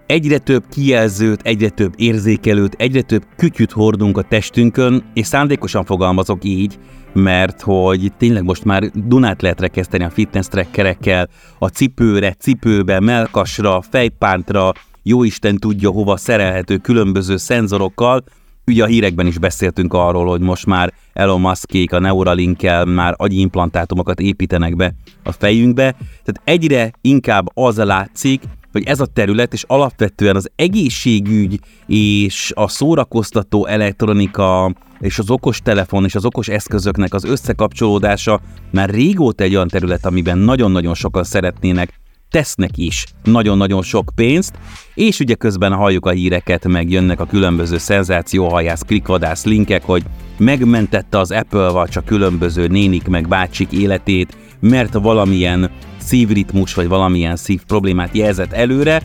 Egyre 0.07 0.39
több 0.39 0.65
kijelzőt, 0.71 1.41
egyre 1.43 1.69
több 1.69 1.93
érzékelőt, 1.97 2.75
egyre 2.79 3.03
több 3.03 3.23
kütyüt 3.37 3.73
hordunk 3.73 4.19
a 4.19 4.23
testünkön, 4.23 5.05
és 5.15 5.27
szándékosan 5.27 5.85
fogalmazok 5.85 6.45
így, 6.45 6.79
mert 7.13 7.61
hogy 7.61 8.13
tényleg 8.19 8.45
most 8.45 8.65
már 8.65 8.83
Dunát 8.83 9.43
lehet 9.43 9.61
rekeszteni 9.61 10.05
a 10.05 10.11
fitness 10.11 10.47
trackerekkel, 10.47 11.29
a 11.59 11.67
cipőre, 11.67 12.33
cipőbe, 12.39 13.01
melkasra, 13.01 13.83
fejpántra, 13.91 14.73
jóisten 15.03 15.57
tudja 15.57 15.91
hova 15.91 16.17
szerelhető 16.17 16.77
különböző 16.77 17.37
szenzorokkal, 17.37 18.25
Ugye 18.67 18.83
a 18.83 18.87
hírekben 18.87 19.27
is 19.27 19.39
beszéltünk 19.39 19.95
arról, 19.95 20.27
hogy 20.27 20.41
most 20.41 20.67
már 20.67 20.93
Elon 21.13 21.41
Muskék 21.41 21.93
a 21.93 21.99
Neuralinkkel 21.99 22.85
már 22.85 23.15
agyimplantátumokat 23.17 24.21
építenek 24.21 24.77
be 24.77 24.95
a 25.25 25.33
fejünkbe, 25.33 25.93
tehát 25.93 26.41
egyre 26.45 26.93
inkább 27.01 27.47
az 27.55 27.77
látszik, 27.77 28.43
hogy 28.73 28.85
ez 28.85 29.01
a 29.01 29.07
terület, 29.07 29.53
és 29.53 29.65
alapvetően 29.67 30.37
az 30.37 30.51
egészségügy 30.57 31.61
és 31.87 32.53
a 32.55 32.69
szórakoztató 32.69 33.67
elektronika 33.67 34.75
és 34.99 35.19
az 35.19 35.31
okos 35.31 35.61
telefon 35.61 36.05
és 36.05 36.15
az 36.15 36.25
okos 36.25 36.49
eszközöknek 36.49 37.15
az 37.15 37.25
összekapcsolódása 37.25 38.41
már 38.71 38.91
régóta 38.91 39.45
egy 39.45 39.55
olyan 39.55 39.69
terület, 39.69 40.07
amiben 40.07 40.39
nagyon-nagyon 40.39 40.95
sokan 40.95 41.25
szeretnének 41.25 42.01
tesznek 42.31 42.77
is 42.77 43.07
nagyon-nagyon 43.25 43.83
sok 43.83 44.11
pénzt, 44.15 44.55
és 44.95 45.21
ugye 45.21 45.35
közben 45.35 45.73
halljuk 45.73 46.07
a 46.07 46.11
híreket, 46.11 46.69
meg 46.69 46.91
jönnek 46.91 47.21
a 47.21 47.27
különböző 47.27 47.79
szenzációhajász, 47.79 48.83
klikvadász 48.83 49.45
linkek, 49.45 49.85
hogy 49.85 50.03
megmentette 50.39 51.19
az 51.19 51.31
Apple 51.31 51.69
vagy 51.69 51.89
csak 51.89 52.05
különböző 52.05 52.67
nénik 52.67 53.09
meg 53.09 53.29
bácsik 53.29 53.73
életét, 53.73 54.37
mert 54.61 54.93
valamilyen 54.93 55.71
szívritmus 55.99 56.75
vagy 56.75 56.89
valamilyen 56.89 57.37
szív 57.37 57.61
problémát 57.67 58.17
jelzett 58.17 58.53
előre, 58.53 59.03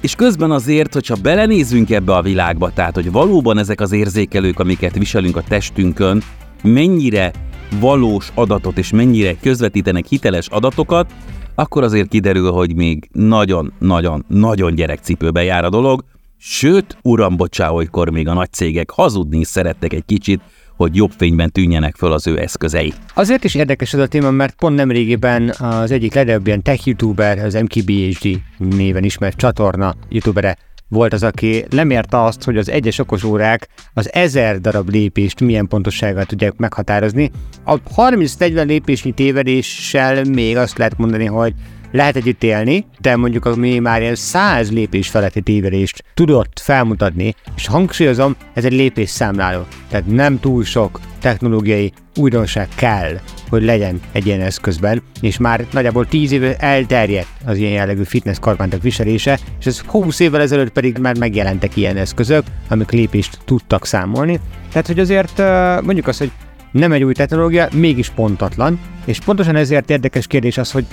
és 0.00 0.14
közben 0.14 0.50
azért, 0.50 0.92
hogyha 0.92 1.16
belenézünk 1.22 1.90
ebbe 1.90 2.14
a 2.14 2.22
világba, 2.22 2.70
tehát 2.72 2.94
hogy 2.94 3.10
valóban 3.10 3.58
ezek 3.58 3.80
az 3.80 3.92
érzékelők, 3.92 4.58
amiket 4.58 4.98
viselünk 4.98 5.36
a 5.36 5.42
testünkön, 5.48 6.22
mennyire 6.62 7.32
valós 7.80 8.30
adatot 8.34 8.78
és 8.78 8.90
mennyire 8.90 9.36
közvetítenek 9.40 10.06
hiteles 10.06 10.48
adatokat, 10.48 11.12
akkor 11.58 11.82
azért 11.82 12.08
kiderül, 12.08 12.50
hogy 12.50 12.74
még 12.74 13.08
nagyon-nagyon-nagyon 13.12 14.74
gyerekcipőben 14.74 15.44
jár 15.44 15.64
a 15.64 15.68
dolog, 15.68 16.04
sőt, 16.38 16.98
uram, 17.02 17.36
bocsá, 17.36 17.70
olykor 17.70 18.10
még 18.10 18.28
a 18.28 18.32
nagy 18.32 18.52
cégek 18.52 18.90
hazudni 18.90 19.38
is 19.38 19.46
szerettek 19.46 19.92
egy 19.92 20.04
kicsit, 20.06 20.40
hogy 20.76 20.96
jobb 20.96 21.10
fényben 21.16 21.50
tűnjenek 21.50 21.96
föl 21.96 22.12
az 22.12 22.26
ő 22.26 22.38
eszközei. 22.40 22.92
Azért 23.14 23.44
is 23.44 23.54
érdekes 23.54 23.92
ez 23.92 24.00
a 24.00 24.06
téma, 24.06 24.30
mert 24.30 24.54
pont 24.54 24.76
nemrégiben 24.76 25.54
az 25.58 25.90
egyik 25.90 26.14
legnagyobb 26.14 26.46
ilyen 26.46 26.62
tech 26.62 26.86
youtuber, 26.86 27.38
az 27.38 27.54
MKBHD 27.54 28.40
néven 28.58 29.04
ismert 29.04 29.36
csatorna 29.36 29.94
youtubere 30.08 30.56
volt 30.88 31.12
az, 31.12 31.22
aki 31.22 31.64
lemérte 31.70 32.22
azt, 32.22 32.44
hogy 32.44 32.56
az 32.56 32.70
egyes 32.70 32.98
okosórák 32.98 33.68
az 33.94 34.12
ezer 34.12 34.60
darab 34.60 34.88
lépést 34.88 35.40
milyen 35.40 35.68
pontossággal 35.68 36.24
tudják 36.24 36.56
meghatározni. 36.56 37.30
A 37.64 37.82
30-40 37.82 38.66
lépésnyi 38.66 39.12
tévedéssel 39.12 40.24
még 40.24 40.56
azt 40.56 40.78
lehet 40.78 40.98
mondani, 40.98 41.24
hogy 41.24 41.54
lehet 41.96 42.16
együtt 42.16 42.42
élni, 42.42 42.86
de 43.00 43.16
mondjuk 43.16 43.44
ami 43.44 43.78
már 43.78 44.00
ilyen 44.00 44.14
száz 44.14 44.72
lépés 44.72 45.08
feletti 45.08 45.40
tévedést 45.40 46.04
tudott 46.14 46.60
felmutatni, 46.60 47.34
és 47.56 47.66
hangsúlyozom, 47.66 48.36
ez 48.54 48.64
egy 48.64 48.72
lépés 48.72 49.10
számláló. 49.10 49.66
Tehát 49.88 50.06
nem 50.06 50.40
túl 50.40 50.64
sok 50.64 51.00
technológiai 51.20 51.92
újdonság 52.16 52.68
kell, 52.74 53.20
hogy 53.48 53.62
legyen 53.62 54.00
egy 54.12 54.26
ilyen 54.26 54.40
eszközben, 54.40 55.02
és 55.20 55.38
már 55.38 55.66
nagyjából 55.72 56.06
10 56.06 56.32
éve 56.32 56.56
elterjedt 56.56 57.28
az 57.44 57.56
ilyen 57.56 57.72
jellegű 57.72 58.02
fitness 58.02 58.38
karbántak 58.38 58.82
viselése, 58.82 59.38
és 59.58 59.66
ez 59.66 59.80
20 59.80 60.20
évvel 60.20 60.40
ezelőtt 60.40 60.72
pedig 60.72 60.98
már 60.98 61.18
megjelentek 61.18 61.76
ilyen 61.76 61.96
eszközök, 61.96 62.44
amik 62.68 62.90
lépést 62.90 63.38
tudtak 63.44 63.86
számolni. 63.86 64.40
Tehát, 64.70 64.86
hogy 64.86 64.98
azért 64.98 65.38
mondjuk 65.82 66.06
azt, 66.06 66.18
hogy 66.18 66.30
nem 66.72 66.92
egy 66.92 67.02
új 67.02 67.12
technológia, 67.12 67.68
mégis 67.72 68.08
pontatlan, 68.10 68.80
és 69.04 69.20
pontosan 69.20 69.56
ezért 69.56 69.90
érdekes 69.90 70.26
kérdés 70.26 70.58
az, 70.58 70.70
hogy 70.70 70.84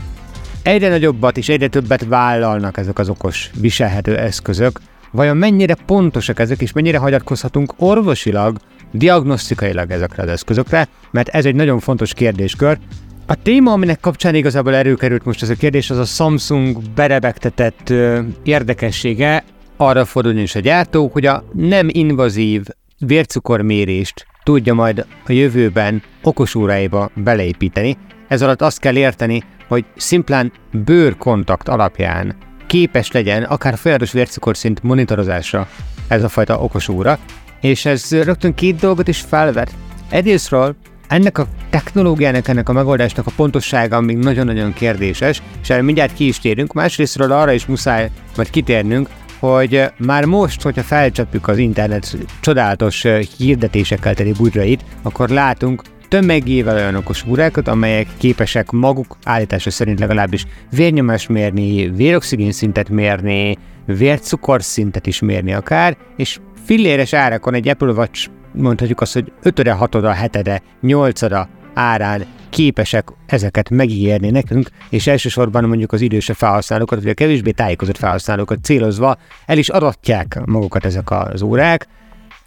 egyre 0.64 0.90
nagyobbat 0.90 1.38
és 1.38 1.50
egyre 1.50 1.68
többet 1.68 2.06
vállalnak 2.06 2.78
ezek 2.78 3.00
az 3.00 3.10
okos 3.10 3.50
viselhető 3.60 4.18
eszközök, 4.18 4.80
vajon 5.12 5.38
mennyire 5.38 5.76
pontosak 5.86 6.40
ezek, 6.40 6.62
és 6.62 6.72
mennyire 6.72 6.98
hagyatkozhatunk 6.98 7.74
orvosilag, 7.78 8.58
diagnosztikailag 8.92 9.92
ezekre 9.92 10.24
az 10.24 10.30
eszközökre, 10.30 10.88
mert 11.12 11.28
ez 11.28 11.46
egy 11.46 11.56
nagyon 11.56 11.80
fontos 11.80 12.14
kérdéskör. 12.14 12.78
A 13.26 13.42
téma, 13.42 13.72
aminek 13.72 14.00
kapcsán 14.00 14.36
igazából 14.36 14.76
előkerült 14.76 15.26
most 15.26 15.42
ez 15.42 15.50
a 15.50 15.56
kérdés, 15.56 15.90
az 15.90 15.98
a 15.98 16.06
Samsung 16.06 16.78
berebegtetett 16.96 17.94
érdekessége, 18.44 19.44
arra 19.78 20.06
fordulni 20.06 20.42
is 20.42 20.56
a 20.56 20.60
gyártó, 20.60 21.10
hogy 21.14 21.26
a 21.26 21.44
nem 21.54 21.88
invazív 21.92 22.64
vércukormérést 22.98 24.26
tudja 24.44 24.74
majd 24.74 25.06
a 25.26 25.32
jövőben 25.32 26.04
okos 26.22 26.56
óráiba 26.56 27.10
beleépíteni. 27.16 27.98
Ez 28.28 28.42
alatt 28.42 28.62
azt 28.62 28.80
kell 28.80 28.96
érteni, 28.96 29.44
hogy 29.68 29.86
szimplán 29.96 30.52
bőrkontakt 30.72 31.68
alapján 31.68 32.36
képes 32.68 33.12
legyen 33.12 33.44
akár 33.44 33.78
folyamatos 33.78 34.12
vércukorszint 34.12 34.84
monitorozásra 34.84 35.68
ez 36.08 36.24
a 36.24 36.30
fajta 36.30 36.60
okos 36.60 36.88
óra, 36.88 37.20
és 37.62 37.86
ez 37.86 38.12
rögtön 38.12 38.54
két 38.54 38.76
dolgot 38.76 39.08
is 39.08 39.20
felvet. 39.20 39.76
Egyrésztről 40.10 40.76
ennek 41.08 41.38
a 41.38 41.48
technológiának, 41.70 42.48
ennek 42.48 42.70
a 42.70 42.74
megoldásnak 42.74 43.28
a 43.28 43.32
pontossága 43.36 44.02
még 44.02 44.18
nagyon-nagyon 44.18 44.74
kérdéses, 44.74 45.42
és 45.62 45.70
erre 45.70 45.82
mindjárt 45.82 46.14
ki 46.14 46.28
is 46.28 46.40
térünk. 46.40 46.74
Másrésztről 46.74 47.32
arra 47.32 47.52
is 47.52 47.66
muszáj 47.66 48.10
majd 48.36 48.50
kitérnünk, 48.50 49.10
hogy 49.40 49.92
már 49.98 50.26
most, 50.26 50.62
hogyha 50.62 50.84
felcsapjuk 50.84 51.48
az 51.48 51.58
internet 51.58 52.18
csodálatos 52.42 53.06
hirdetésekkel 53.38 54.14
teli 54.14 54.32
bugyrait, 54.32 54.86
akkor 55.02 55.30
látunk 55.30 55.82
tömegével 56.14 56.76
olyan 56.76 56.96
okos 56.96 57.26
órákat, 57.26 57.68
amelyek 57.68 58.08
képesek 58.18 58.72
maguk 58.72 59.18
állítása 59.24 59.72
szerint 59.72 60.00
legalábbis 60.00 60.46
vérnyomás 60.72 61.28
mérni, 61.28 61.90
véroxigén 61.90 62.52
szintet 62.52 62.90
mérni, 62.90 63.58
vércukorszintet 63.86 65.08
is 65.08 65.20
mérni 65.20 65.54
akár, 65.54 65.98
és 66.18 66.40
filléres 66.66 67.14
árakon 67.14 67.54
egy 67.54 67.68
Apple 67.68 67.92
Watch 67.92 68.30
mondhatjuk 68.52 69.02
azt, 69.02 69.14
hogy 69.14 69.32
5 69.42 69.70
6 69.70 69.98
7 70.34 70.62
8 70.82 71.22
árán 71.74 72.26
képesek 72.50 73.10
ezeket 73.26 73.70
megígérni 73.70 74.30
nekünk, 74.30 74.70
és 74.90 75.08
elsősorban 75.08 75.64
mondjuk 75.64 75.92
az 75.92 76.02
idősebb 76.02 76.36
felhasználókat, 76.36 77.02
vagy 77.02 77.10
a 77.10 77.14
kevésbé 77.14 77.52
tájékozott 77.52 77.98
felhasználókat 77.98 78.64
célozva 78.64 79.18
el 79.46 79.58
is 79.58 79.70
adatják 79.70 80.42
magukat 80.46 80.86
ezek 80.86 81.12
az 81.12 81.42
órák, 81.42 81.88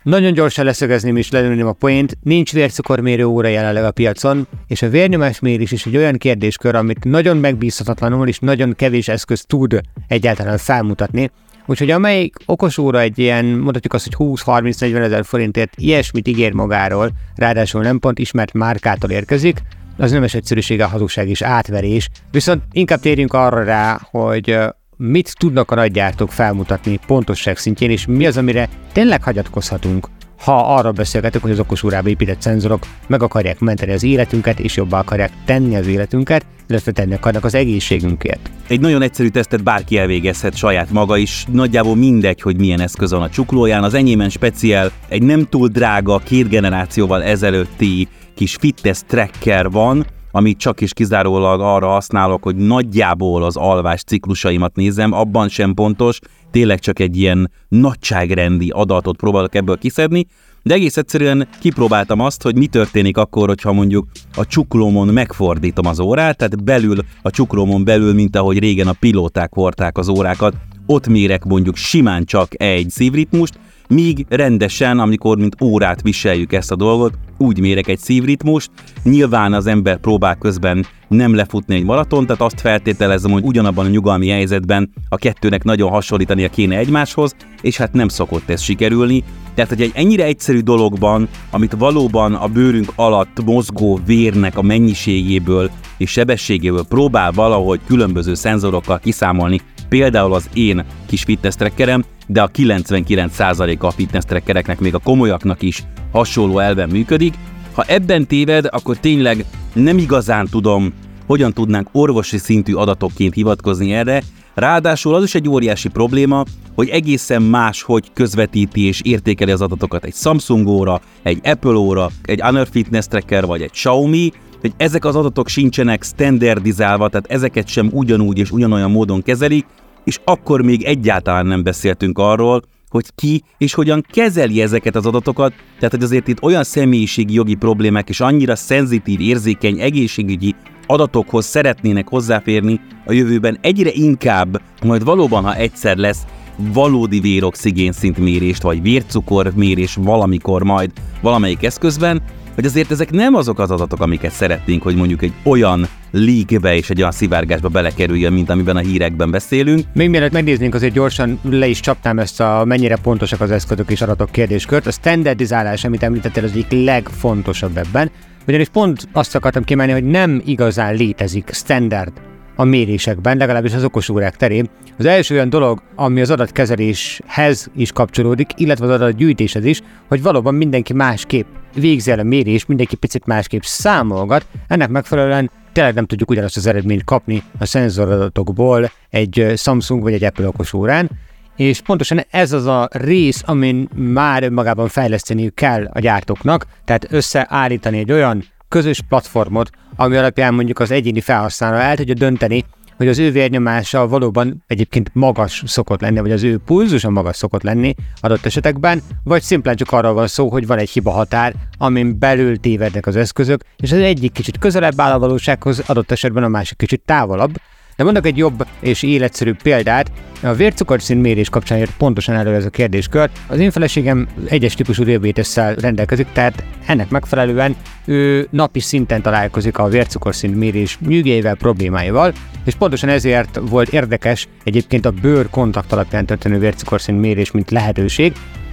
nagyon 0.07 0.33
gyorsan 0.33 0.65
leszögezném 0.65 1.17
és 1.17 1.31
lelőném 1.31 1.67
a 1.67 1.73
poént, 1.73 2.19
nincs 2.23 2.53
vércukormérő 2.53 3.25
óra 3.25 3.49
jelenleg 3.49 3.85
a 3.85 3.91
piacon, 3.91 4.47
és 4.67 4.83
a 4.83 4.89
vérnyomásmérés 4.89 5.73
is 5.73 5.87
egy 5.87 5.97
olyan 5.97 6.17
kérdéskör, 6.17 6.75
amit 6.75 7.05
nagyon 7.05 7.37
megbízhatatlanul 7.37 8.29
és 8.29 8.39
nagyon 8.39 8.75
kevés 8.77 9.09
eszköz 9.09 9.45
tud 9.45 9.81
egyáltalán 10.09 10.59
felmutatni. 10.59 11.31
Úgyhogy 11.67 11.91
amelyik 11.91 12.37
okos 12.45 12.79
óra 12.79 13.01
egy 13.01 13.19
ilyen, 13.19 13.45
mondhatjuk 13.45 13.93
azt, 13.93 14.15
hogy 14.15 14.29
20-30-40 14.29 15.03
ezer 15.03 15.25
forintért 15.25 15.73
ilyesmit 15.77 16.29
ígér 16.29 16.53
magáról, 16.53 17.11
ráadásul 17.35 17.83
nem 17.83 17.99
pont 17.99 18.19
ismert 18.19 18.53
márkától 18.53 19.11
érkezik, 19.11 19.63
az 19.97 20.11
nemes 20.11 20.35
egyszerűsége, 20.35 20.85
hazugság 20.85 21.29
és 21.29 21.43
átverés. 21.43 22.09
Viszont 22.31 22.63
inkább 22.73 23.01
térjünk 23.01 23.33
arra 23.33 23.65
rá, 23.65 24.01
hogy 24.11 24.59
mit 24.97 25.35
tudnak 25.39 25.71
a 25.71 25.75
nagygyártók 25.75 26.33
felmutatni 26.33 26.99
pontosság 27.07 27.57
szintjén, 27.57 27.91
és 27.91 28.07
mi 28.07 28.27
az, 28.27 28.37
amire 28.37 28.69
tényleg 28.93 29.23
hagyatkozhatunk, 29.23 30.09
ha 30.41 30.77
arra 30.77 30.93
beszélgetünk, 30.93 31.43
hogy 31.45 31.53
az 31.53 31.59
okos 31.59 31.83
órába 31.83 32.09
épített 32.09 32.41
szenzorok 32.41 32.87
meg 33.07 33.23
akarják 33.23 33.59
menteni 33.59 33.93
az 33.93 34.03
életünket, 34.03 34.59
és 34.59 34.77
jobbá 34.77 34.99
akarják 34.99 35.31
tenni 35.45 35.77
az 35.77 35.87
életünket, 35.87 36.47
illetve 36.69 36.93
tenni 36.93 37.15
akarnak 37.15 37.45
az 37.45 37.55
egészségünkért. 37.55 38.51
Egy 38.69 38.81
nagyon 38.81 39.03
egyszerű 39.03 39.29
tesztet 39.29 39.63
bárki 39.63 39.99
elvégezhet 39.99 40.57
saját 40.57 40.91
maga 40.91 41.17
is, 41.17 41.47
nagyjából 41.53 41.97
mindegy, 41.97 42.41
hogy 42.41 42.59
milyen 42.59 42.81
eszköz 42.81 43.11
van 43.11 43.23
a 43.23 43.31
csuklóján. 43.31 43.83
Az 43.83 43.95
enyémen 43.95 44.29
speciál 44.29 44.91
egy 45.09 45.23
nem 45.23 45.45
túl 45.45 45.69
drága, 45.69 46.19
két 46.19 46.49
generációval 46.49 47.23
ezelőtti 47.23 48.09
kis 48.35 48.55
fitness 48.55 49.01
tracker 49.07 49.71
van, 49.71 50.07
amit 50.31 50.59
csak 50.59 50.81
és 50.81 50.93
kizárólag 50.93 51.61
arra 51.61 51.89
használok, 51.89 52.43
hogy 52.43 52.57
nagyjából 52.57 53.45
az 53.45 53.57
alvás 53.57 54.03
ciklusaimat 54.03 54.77
nézem, 54.77 55.13
abban 55.13 55.49
sem 55.49 55.75
pontos, 55.75 56.19
tényleg 56.51 56.79
csak 56.79 56.99
egy 56.99 57.17
ilyen 57.17 57.51
nagyságrendi 57.69 58.71
adatot 58.71 59.17
próbálok 59.17 59.55
ebből 59.55 59.79
kiszedni, 59.79 60.27
de 60.63 60.75
egész 60.75 60.97
egyszerűen 60.97 61.49
kipróbáltam 61.61 62.21
azt, 62.21 62.43
hogy 62.43 62.57
mi 62.57 62.67
történik 62.67 63.17
akkor, 63.17 63.49
hogyha 63.49 63.73
mondjuk 63.73 64.09
a 64.37 64.47
csuklómon 64.47 65.09
megfordítom 65.09 65.87
az 65.87 66.01
órát, 66.01 66.37
tehát 66.37 66.65
belül, 66.65 66.97
a 67.23 67.31
csuklómon 67.31 67.85
belül, 67.85 68.15
mint 68.15 68.37
ahogy 68.37 68.59
régen 68.59 68.89
a 68.89 68.93
pilóták 68.93 69.55
hordták 69.55 69.99
az 69.99 70.09
órákat, 70.09 70.55
ott 70.87 71.09
mérek 71.09 71.45
mondjuk 71.45 71.77
simán 71.77 72.25
csak 72.25 72.63
egy 72.63 72.91
szívritmust, 72.91 73.59
míg 73.89 74.27
rendesen, 74.29 74.99
amikor 74.99 75.39
mint 75.39 75.61
órát 75.63 76.03
viseljük 76.03 76.53
ezt 76.53 76.71
a 76.71 76.77
dolgot, 76.77 77.19
úgy 77.39 77.61
mérek 77.61 77.89
egy 77.89 77.99
szívritmust. 77.99 78.71
Nyilván 79.03 79.53
az 79.53 79.67
ember 79.67 79.97
próbál 79.97 80.35
közben 80.35 80.87
nem 81.09 81.35
lefutni 81.35 81.75
egy 81.75 81.85
maraton, 81.85 82.27
tehát 82.27 82.43
azt 82.43 82.61
feltételezem, 82.61 83.31
hogy 83.31 83.45
ugyanabban 83.45 83.87
a 83.87 83.89
nyugalmi 83.89 84.29
helyzetben 84.29 84.91
a 85.09 85.17
kettőnek 85.17 85.65
nagyon 85.65 85.91
hasonlítania 85.91 86.49
kéne 86.49 86.77
egymáshoz, 86.77 87.35
és 87.63 87.77
hát 87.77 87.93
nem 87.93 88.09
szokott 88.09 88.51
ez 88.51 88.61
sikerülni. 88.61 89.25
Tehát, 89.55 89.71
hogy 89.71 89.83
egy 89.83 89.93
ennyire 89.95 90.25
egyszerű 90.25 90.61
dologban, 90.61 91.29
amit 91.51 91.75
valóban 91.79 92.35
a 92.35 92.47
bőrünk 92.47 92.93
alatt 92.95 93.45
mozgó 93.45 94.01
vérnek 94.07 94.57
a 94.59 94.63
mennyiségéből 94.63 95.71
és 95.97 96.11
sebességéből 96.11 96.85
próbál 96.89 97.33
valahogy 97.33 97.81
különböző 97.87 98.35
szenzorokkal 98.35 98.99
kiszámolni, 98.99 99.61
például 99.89 100.35
az 100.35 100.49
én 100.53 100.85
kis 101.07 101.23
fitness 101.23 101.55
trackerem, 101.55 102.05
de 102.27 102.43
a 102.43 102.51
99%-a 102.51 103.87
a 103.87 103.91
fitness 103.91 104.25
trackereknek, 104.25 104.81
még 104.81 104.95
a 104.95 104.99
komolyaknak 104.99 105.63
is 105.63 105.83
hasonló 106.13 106.59
elven 106.59 106.89
működik. 106.89 107.35
Ha 107.75 107.85
ebben 107.87 108.27
téved, 108.27 108.67
akkor 108.71 108.97
tényleg 108.97 109.45
nem 109.73 109.99
igazán 109.99 110.47
tudom, 110.51 110.93
hogyan 111.27 111.53
tudnánk 111.53 111.89
orvosi 111.93 112.39
szintű 112.39 112.75
adatokként 112.75 113.35
hivatkozni 113.35 113.93
erre, 113.93 114.23
Ráadásul 114.57 115.15
az 115.15 115.23
is 115.23 115.35
egy 115.35 115.49
óriási 115.49 115.89
probléma, 115.89 116.45
hogy 116.75 116.89
egészen 116.89 117.43
más, 117.43 117.83
hogy 117.83 118.11
közvetíti 118.13 118.87
és 118.87 119.01
értékeli 119.05 119.51
az 119.51 119.61
adatokat 119.61 120.05
egy 120.05 120.15
Samsung 120.15 120.67
óra, 120.67 121.01
egy 121.23 121.41
Apple 121.43 121.75
óra, 121.75 122.11
egy 122.23 122.41
Honor 122.41 122.69
Fitness 122.71 123.07
Tracker 123.07 123.47
vagy 123.47 123.63
egy 123.63 123.71
Xiaomi, 123.71 124.33
hogy 124.67 124.75
ezek 124.87 125.05
az 125.05 125.17
adatok 125.17 125.49
sincsenek 125.49 126.03
standardizálva, 126.03 127.09
tehát 127.09 127.31
ezeket 127.31 127.69
sem 127.69 127.89
ugyanúgy 127.93 128.39
és 128.39 128.51
ugyanolyan 128.51 128.91
módon 128.91 129.23
kezelik, 129.23 129.67
és 130.05 130.21
akkor 130.25 130.63
még 130.63 130.83
egyáltalán 130.83 131.47
nem 131.47 131.63
beszéltünk 131.63 132.19
arról, 132.19 132.63
hogy 132.89 133.15
ki 133.15 133.43
és 133.59 133.75
hogyan 133.75 134.05
kezeli 134.13 134.63
ezeket 134.63 134.97
az 134.97 135.07
adatokat, 135.07 135.53
tehát 135.79 135.95
hogy 135.95 136.03
azért 136.03 136.29
itt 136.29 136.43
olyan 136.43 136.65
személyiségi 136.65 137.35
jogi 137.35 137.55
problémák 137.55 138.09
és 138.09 138.21
annyira 138.21 138.57
szenzitív, 138.57 139.21
érzékeny, 139.21 139.81
egészségügyi 139.81 140.55
adatokhoz 140.87 141.47
szeretnének 141.47 142.09
hozzáférni 142.09 142.81
a 143.07 143.13
jövőben 143.13 143.59
egyre 143.61 143.91
inkább, 143.93 144.61
majd 144.85 145.05
valóban, 145.05 145.45
ha 145.45 145.55
egyszer 145.55 145.97
lesz 145.97 146.23
valódi 146.57 147.21
véroxigén 147.21 147.93
szintmérést, 147.93 148.63
vagy 148.63 148.83
vércukormérés 148.83 149.95
valamikor 149.95 150.63
majd 150.63 150.93
valamelyik 151.21 151.65
eszközben, 151.65 152.23
hogy 152.57 152.65
azért 152.65 152.91
ezek 152.91 153.11
nem 153.11 153.35
azok 153.35 153.59
az 153.59 153.71
adatok, 153.71 154.01
amiket 154.01 154.33
szeretnénk, 154.33 154.83
hogy 154.83 154.97
mondjuk 154.97 155.23
egy 155.23 155.33
olyan 155.43 155.87
leakbe 156.11 156.77
és 156.77 156.91
egy 156.91 156.99
olyan 156.99 157.13
szivárgásba 157.13 157.69
belekerüljön, 157.69 158.33
mint 158.33 158.51
amiben 158.51 158.77
a 158.77 158.81
hírekben 158.81 159.31
beszélünk. 159.31 159.81
Még 159.95 160.11
mielőtt 160.11 160.33
megnéznénk, 160.33 160.75
azért 160.75 160.93
gyorsan 160.93 161.41
le 161.43 161.67
is 161.67 161.81
csapnám 161.81 162.19
ezt 162.19 162.41
a 162.41 162.65
mennyire 162.65 162.97
pontosak 162.97 163.41
az 163.41 163.51
eszközök 163.51 163.91
és 163.91 164.01
adatok 164.01 164.31
kérdéskört. 164.31 164.87
A 164.87 164.91
standardizálás, 164.91 165.85
amit 165.85 166.03
említettél, 166.03 166.45
az 166.45 166.51
egyik 166.51 166.85
legfontosabb 166.85 167.77
ebben, 167.77 168.11
ugyanis 168.47 168.69
pont 168.69 169.09
azt 169.13 169.35
akartam 169.35 169.65
kiemelni, 169.65 169.93
hogy 169.93 170.05
nem 170.05 170.43
igazán 170.45 170.95
létezik 170.95 171.51
standard 171.53 172.13
a 172.57 172.65
mérésekben, 172.65 173.37
legalábbis 173.37 173.75
az 173.75 173.85
okosórák 173.85 174.37
terén. 174.37 174.69
Az 174.99 175.05
első 175.05 175.35
olyan 175.35 175.51
dolog, 175.51 175.83
ami 175.95 176.21
az 176.21 176.31
adatkezeléshez 176.31 177.71
is 177.77 177.93
kapcsolódik, 177.93 178.51
illetve 178.57 178.85
az 178.85 178.91
adatgyűjtéshez 178.91 179.65
is, 179.65 179.81
hogy 180.09 180.23
valóban 180.23 180.55
mindenki 180.55 180.93
másképp 180.93 181.47
végzi 181.77 182.11
el 182.11 182.19
a 182.19 182.23
mérés, 182.23 182.67
mindenki 182.67 182.97
picit 182.97 183.27
másképp 183.27 183.63
számolgat, 183.63 184.47
ennek 184.69 184.89
megfelelően 184.89 185.51
tényleg 185.73 185.95
nem 185.95 186.07
tudjuk 186.07 186.31
ugyanazt 186.31 186.57
az 186.57 186.67
eredményt 186.67 187.05
kapni 187.05 187.43
a 187.59 187.67
szenzoradatokból 187.67 188.91
egy 189.11 189.53
Samsung 189.57 190.03
vagy 190.03 190.13
egy 190.13 190.25
Apple 190.25 190.47
okosórán, 190.47 191.11
és 191.57 191.81
pontosan 191.81 192.25
ez 192.31 192.53
az 192.53 192.67
a 192.67 192.89
rész, 192.93 193.43
amin 193.47 193.89
már 193.95 194.43
önmagában 194.43 194.89
fejleszteniük 194.89 195.55
kell 195.55 195.89
a 195.93 195.99
gyártóknak, 195.99 196.67
tehát 196.85 197.13
összeállítani 197.13 197.99
egy 197.99 198.13
olyan 198.13 198.45
közös 198.69 199.01
platformot, 199.09 199.71
ami 199.97 200.17
alapján 200.17 200.55
mondjuk 200.55 200.79
az 200.79 200.91
egyéni 200.91 201.21
felhasználó 201.21 201.77
el 201.77 201.97
tudja 201.97 202.15
dönteni, 202.15 202.65
hogy 202.97 203.09
az 203.09 203.19
ő 203.19 203.31
vérnyomása 203.31 204.09
valóban 204.09 204.65
egyébként 204.67 205.11
magas 205.13 205.63
szokott 205.67 206.01
lenni, 206.01 206.21
vagy 206.21 206.33
az 206.33 206.43
ő 206.43 206.59
pulzusa 206.59 207.11
magas 207.11 207.37
szokott 207.37 207.63
lenni 207.63 207.95
adott 208.21 208.47
esetekben, 208.47 209.03
vagy 209.25 209.43
szimplán 209.43 209.77
csak 209.77 209.93
arról 209.93 210.13
van 210.13 210.27
szó, 210.27 210.49
hogy 210.49 210.67
van 210.67 210.79
egy 210.79 210.91
hiba 210.91 211.11
határ, 211.11 211.55
amin 211.79 212.19
belül 212.19 212.61
tévednek 212.61 213.07
az 213.07 213.17
eszközök, 213.17 213.61
és 213.77 213.93
az 213.93 213.99
egyik 213.99 214.33
kicsit 214.33 214.59
közelebb 214.59 215.01
áll 215.01 215.13
a 215.13 215.19
valósághoz, 215.19 215.83
adott 215.87 216.11
esetben 216.11 216.45
a 216.45 216.49
másik 216.49 216.79
kicsit 216.79 217.03
távolabb, 217.05 217.55
de 217.97 218.05
mondok 218.05 218.27
egy 218.27 218.37
jobb 218.37 218.67
és 218.81 219.03
életszerűbb 219.03 219.63
példát. 219.63 220.13
A 220.43 220.53
vércukorszín 220.53 221.17
mérés 221.17 221.49
kapcsán 221.49 221.79
jött 221.79 221.97
pontosan 221.97 222.35
elő 222.35 222.55
ez 222.55 222.65
a 222.65 222.71
kérdéskör. 222.71 223.31
Az 223.47 223.59
én 223.59 223.71
feleségem 223.71 224.29
egyes 224.49 224.75
típusú 224.75 225.05
diabétesszel 225.05 225.75
rendelkezik, 225.75 226.27
tehát 226.33 226.65
ennek 226.87 227.09
megfelelően 227.09 227.77
ő 228.05 228.49
napi 228.51 228.81
szinten 228.81 229.23
találkozik 229.23 229.79
a 229.79 229.89
vércukorszín 229.89 230.51
mérés 230.51 230.99
nyűgével, 231.07 231.55
problémáival, 231.55 232.33
és 232.65 232.75
pontosan 232.75 233.09
ezért 233.09 233.61
volt 233.69 233.89
érdekes 233.89 234.49
egyébként 234.65 235.07
a 235.07 235.11
bőr 235.11 235.51
kontakt 235.51 235.93
alapján 235.93 236.27
történő 236.27 236.59
vércukorszín 236.59 237.15
mérés, 237.15 237.51
mint 237.51 237.71
lehetőség, 237.71 238.33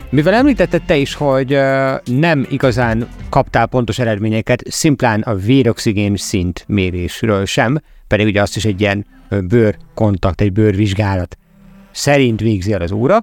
mivel 0.10 0.34
említetted 0.34 0.82
te 0.82 0.96
is, 0.96 1.14
hogy 1.14 1.58
nem 2.04 2.46
igazán 2.50 3.08
kaptál 3.30 3.66
pontos 3.66 4.00
eredményeket, 4.00 4.64
szimplán 4.70 5.22
a 5.22 5.36
véroxigén 5.36 6.16
szint 6.16 6.64
mérésről 6.68 7.46
sem, 7.46 7.80
pedig 8.08 8.26
ugye 8.26 8.42
azt 8.42 8.56
is 8.56 8.66
egy 8.66 8.82
ilyen 8.82 9.06
bőrkontakt, 9.42 10.42
egy 10.42 10.52
bőrvizsgálat 10.52 11.38
szerint 11.92 12.40
végzi 12.40 12.74
el 12.74 12.82
az 12.82 12.92
óra. 12.92 13.20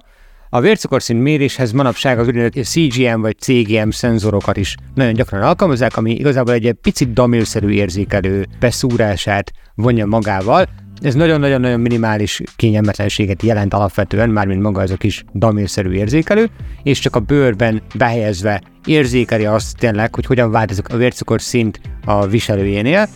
A 0.49 0.59
vércukorszint 0.59 1.21
méréshez 1.21 1.71
manapság 1.71 2.19
az 2.19 2.27
úgynevezett 2.27 2.65
CGM 2.65 3.21
vagy 3.21 3.37
CGM 3.39 3.89
szenzorokat 3.89 4.57
is 4.57 4.75
nagyon 4.95 5.13
gyakran 5.13 5.41
alkalmazzák, 5.41 5.97
ami 5.97 6.11
igazából 6.11 6.53
egy 6.53 6.75
picit 6.81 7.13
damilszerű 7.13 7.69
érzékelő 7.69 8.45
beszúrását 8.59 9.51
vonja 9.75 10.05
magával. 10.05 10.67
Ez 11.01 11.15
nagyon-nagyon-nagyon 11.15 11.79
minimális 11.79 12.41
kényelmetlenséget 12.55 13.41
jelent 13.41 13.73
alapvetően, 13.73 14.29
mármint 14.29 14.61
maga 14.61 14.81
ez 14.81 14.91
a 14.91 14.97
kis 14.97 15.23
damilszerű 15.33 15.91
érzékelő, 15.91 16.49
és 16.83 16.99
csak 16.99 17.15
a 17.15 17.19
bőrben 17.19 17.81
behelyezve 17.95 18.61
érzékeli 18.85 19.45
azt 19.45 19.77
tényleg, 19.77 20.15
hogy 20.15 20.25
hogyan 20.25 20.51
változik 20.51 20.89
a 20.89 20.97
vércukorszint 20.97 21.81
a 22.05 22.27
viselőjénél, 22.27 23.07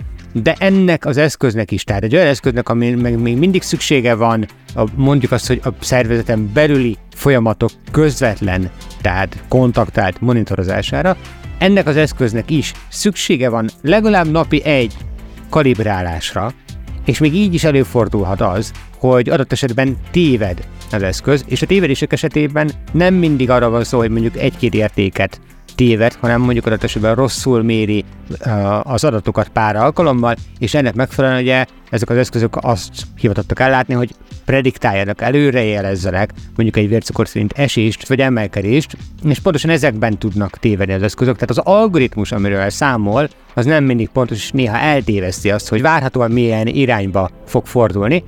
de 0.41 0.56
ennek 0.60 1.06
az 1.06 1.17
eszköznek 1.17 1.71
is, 1.71 1.84
tehát 1.84 2.04
egy 2.04 2.15
olyan 2.15 2.28
eszköznek, 2.28 2.69
ami 2.69 2.89
meg 2.89 3.19
még 3.19 3.38
mindig 3.38 3.62
szüksége 3.62 4.15
van, 4.15 4.48
a, 4.76 4.84
mondjuk 4.95 5.32
azt, 5.32 5.48
hogy 5.48 5.62
a 5.63 5.69
szervezeten 5.80 6.52
belüli 6.54 6.98
folyamatok 7.13 7.69
közvetlen, 7.91 8.69
tehát 9.02 9.43
kontaktált 9.48 10.21
monitorozására, 10.21 11.17
ennek 11.58 11.88
az 11.88 11.98
eszköznek 11.98 12.50
is 12.52 12.74
szüksége 12.89 13.50
van 13.50 13.69
legalább 13.82 14.32
napi 14.32 14.63
egy 14.63 14.93
kalibrálásra, 15.50 16.54
és 17.06 17.19
még 17.19 17.34
így 17.34 17.54
is 17.54 17.63
előfordulhat 17.63 18.41
az, 18.41 18.71
hogy 18.98 19.30
adott 19.30 19.52
esetben 19.52 19.98
téved 20.12 20.67
az 20.91 21.04
eszköz, 21.04 21.43
és 21.48 21.62
a 21.62 21.65
tévedések 21.65 22.13
esetében 22.13 22.71
nem 22.91 23.13
mindig 23.13 23.50
arra 23.50 23.69
van 23.69 23.84
szó, 23.84 23.98
hogy 23.98 24.10
mondjuk 24.10 24.38
egy-két 24.38 24.74
értéket 24.74 25.39
téved, 25.75 26.13
hanem 26.13 26.41
mondjuk 26.41 26.65
adott 26.65 26.83
esetben 26.83 27.15
rosszul 27.15 27.63
méri 27.63 28.03
az 28.83 29.03
adatokat 29.03 29.47
pár 29.47 29.75
alkalommal, 29.75 30.35
és 30.59 30.73
ennek 30.73 30.95
megfelelően 30.95 31.41
ugye 31.41 31.65
ezek 31.89 32.09
az 32.09 32.17
eszközök 32.17 32.57
azt 32.61 32.91
hivatottak 33.17 33.59
ellátni, 33.59 33.93
hogy 33.93 34.15
prediktáljanak, 34.45 35.21
előrejelezzenek 35.21 36.31
mondjuk 36.55 36.77
egy 36.77 36.89
vércukorszint 36.89 37.51
esést 37.51 38.07
vagy 38.07 38.19
emelkedést, 38.19 38.97
és 39.23 39.39
pontosan 39.39 39.69
ezekben 39.69 40.17
tudnak 40.17 40.57
tévedni 40.57 40.93
az 40.93 41.03
eszközök. 41.03 41.33
Tehát 41.33 41.49
az 41.49 41.57
algoritmus, 41.57 42.31
amiről 42.31 42.69
számol, 42.69 43.29
az 43.53 43.65
nem 43.65 43.83
mindig 43.83 44.09
pontos, 44.09 44.38
és 44.38 44.51
néha 44.51 44.77
eltéveszti 44.77 45.51
azt, 45.51 45.69
hogy 45.69 45.81
várhatóan 45.81 46.31
milyen 46.31 46.67
irányba 46.67 47.29
fog 47.45 47.65
fordulni. 47.65 48.23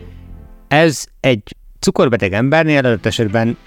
Ez 0.67 1.05
egy 1.19 1.55
cukorbeteg 1.79 2.33
embernél 2.33 2.77
adott 2.77 3.05
esetben 3.05 3.57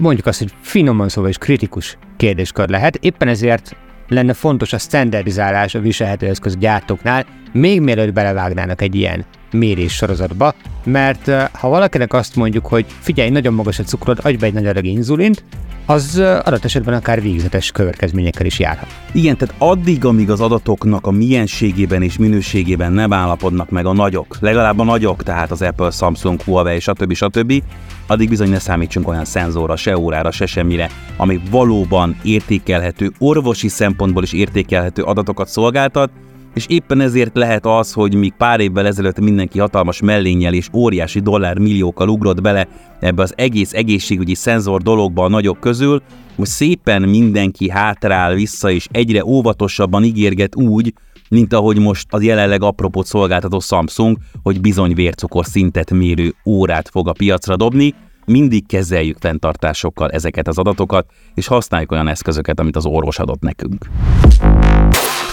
mondjuk 0.00 0.26
azt, 0.26 0.38
hogy 0.38 0.52
finoman 0.60 1.08
szóval 1.08 1.30
is 1.30 1.38
kritikus 1.38 1.98
kérdéskör 2.16 2.68
lehet. 2.68 2.96
Éppen 2.96 3.28
ezért 3.28 3.76
lenne 4.08 4.32
fontos 4.32 4.72
a 4.72 4.78
standardizálás 4.78 5.74
a 5.74 5.80
viselhető 5.80 6.26
eszköz 6.26 6.56
gyártóknál, 6.56 7.26
még 7.52 7.80
mielőtt 7.80 8.12
belevágnának 8.12 8.82
egy 8.82 8.94
ilyen 8.94 9.24
mérés 9.52 9.92
sorozatba, 9.92 10.54
mert 10.84 11.30
ha 11.52 11.68
valakinek 11.68 12.12
azt 12.12 12.36
mondjuk, 12.36 12.66
hogy 12.66 12.86
figyelj, 13.00 13.30
nagyon 13.30 13.54
magas 13.54 13.78
a 13.78 13.82
cukrod, 13.82 14.18
adj 14.22 14.36
be 14.36 14.46
egy 14.46 14.52
nagy 14.52 14.66
adag 14.66 14.84
inzulint, 14.84 15.44
az 15.86 16.18
adott 16.18 16.64
esetben 16.64 16.94
akár 16.94 17.22
végzetes 17.22 17.70
következményekkel 17.70 18.46
is 18.46 18.58
járhat. 18.58 18.88
Igen, 19.12 19.36
tehát 19.36 19.54
addig, 19.58 20.04
amíg 20.04 20.30
az 20.30 20.40
adatoknak 20.40 21.06
a 21.06 21.10
mienségében 21.10 22.02
és 22.02 22.18
minőségében 22.18 22.92
nem 22.92 23.12
állapodnak 23.12 23.70
meg 23.70 23.86
a 23.86 23.92
nagyok, 23.92 24.36
legalább 24.40 24.78
a 24.78 24.84
nagyok, 24.84 25.22
tehát 25.22 25.50
az 25.50 25.62
Apple, 25.62 25.90
Samsung, 25.90 26.40
Huawei, 26.40 26.80
stb. 26.80 27.12
stb., 27.14 27.62
addig 28.06 28.28
bizony 28.28 28.48
ne 28.48 28.58
számítsunk 28.58 29.08
olyan 29.08 29.24
szenzorra, 29.24 29.76
se 29.76 29.98
órára, 29.98 30.30
se 30.30 30.46
semmire, 30.46 30.90
ami 31.16 31.40
valóban 31.50 32.16
értékelhető, 32.22 33.12
orvosi 33.18 33.68
szempontból 33.68 34.22
is 34.22 34.32
értékelhető 34.32 35.02
adatokat 35.02 35.48
szolgáltat, 35.48 36.10
és 36.54 36.66
éppen 36.68 37.00
ezért 37.00 37.36
lehet 37.36 37.66
az, 37.66 37.92
hogy 37.92 38.14
míg 38.14 38.32
pár 38.32 38.60
évvel 38.60 38.86
ezelőtt 38.86 39.20
mindenki 39.20 39.58
hatalmas 39.58 40.00
mellénnyel 40.00 40.54
és 40.54 40.68
óriási 40.72 41.20
dollármilliókkal 41.20 42.08
ugrott 42.08 42.40
bele 42.40 42.68
ebbe 43.00 43.22
az 43.22 43.32
egész 43.36 43.72
egészségügyi 43.72 44.34
szenzor 44.34 44.82
dologba 44.82 45.24
a 45.24 45.28
nagyok 45.28 45.60
közül, 45.60 46.02
most 46.36 46.50
szépen 46.50 47.02
mindenki 47.02 47.70
hátrál 47.70 48.34
vissza 48.34 48.70
és 48.70 48.86
egyre 48.90 49.24
óvatosabban 49.24 50.04
ígérget 50.04 50.56
úgy, 50.56 50.92
mint 51.28 51.52
ahogy 51.52 51.78
most 51.78 52.06
az 52.10 52.22
jelenleg 52.22 52.62
apropót 52.62 53.06
szolgáltató 53.06 53.60
Samsung, 53.60 54.16
hogy 54.42 54.60
bizony 54.60 54.94
vércukor 54.94 55.44
szintet 55.46 55.90
mérő 55.90 56.34
órát 56.46 56.88
fog 56.88 57.08
a 57.08 57.12
piacra 57.12 57.56
dobni, 57.56 57.94
mindig 58.26 58.66
kezeljük 58.66 59.16
fenntartásokkal 59.20 60.10
ezeket 60.10 60.48
az 60.48 60.58
adatokat, 60.58 61.06
és 61.34 61.46
használjuk 61.46 61.92
olyan 61.92 62.08
eszközöket, 62.08 62.60
amit 62.60 62.76
az 62.76 62.86
orvos 62.86 63.18
adott 63.18 63.40
nekünk. 63.40 63.86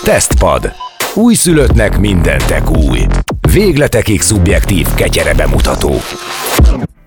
Tesztpad. 0.04 0.72
Újszülöttnek 1.18 2.00
mindentek 2.00 2.72
új. 2.72 3.00
Végletekig 3.54 4.22
szubjektív 4.22 4.94
ketyere 4.94 5.34
bemutató. 5.34 5.92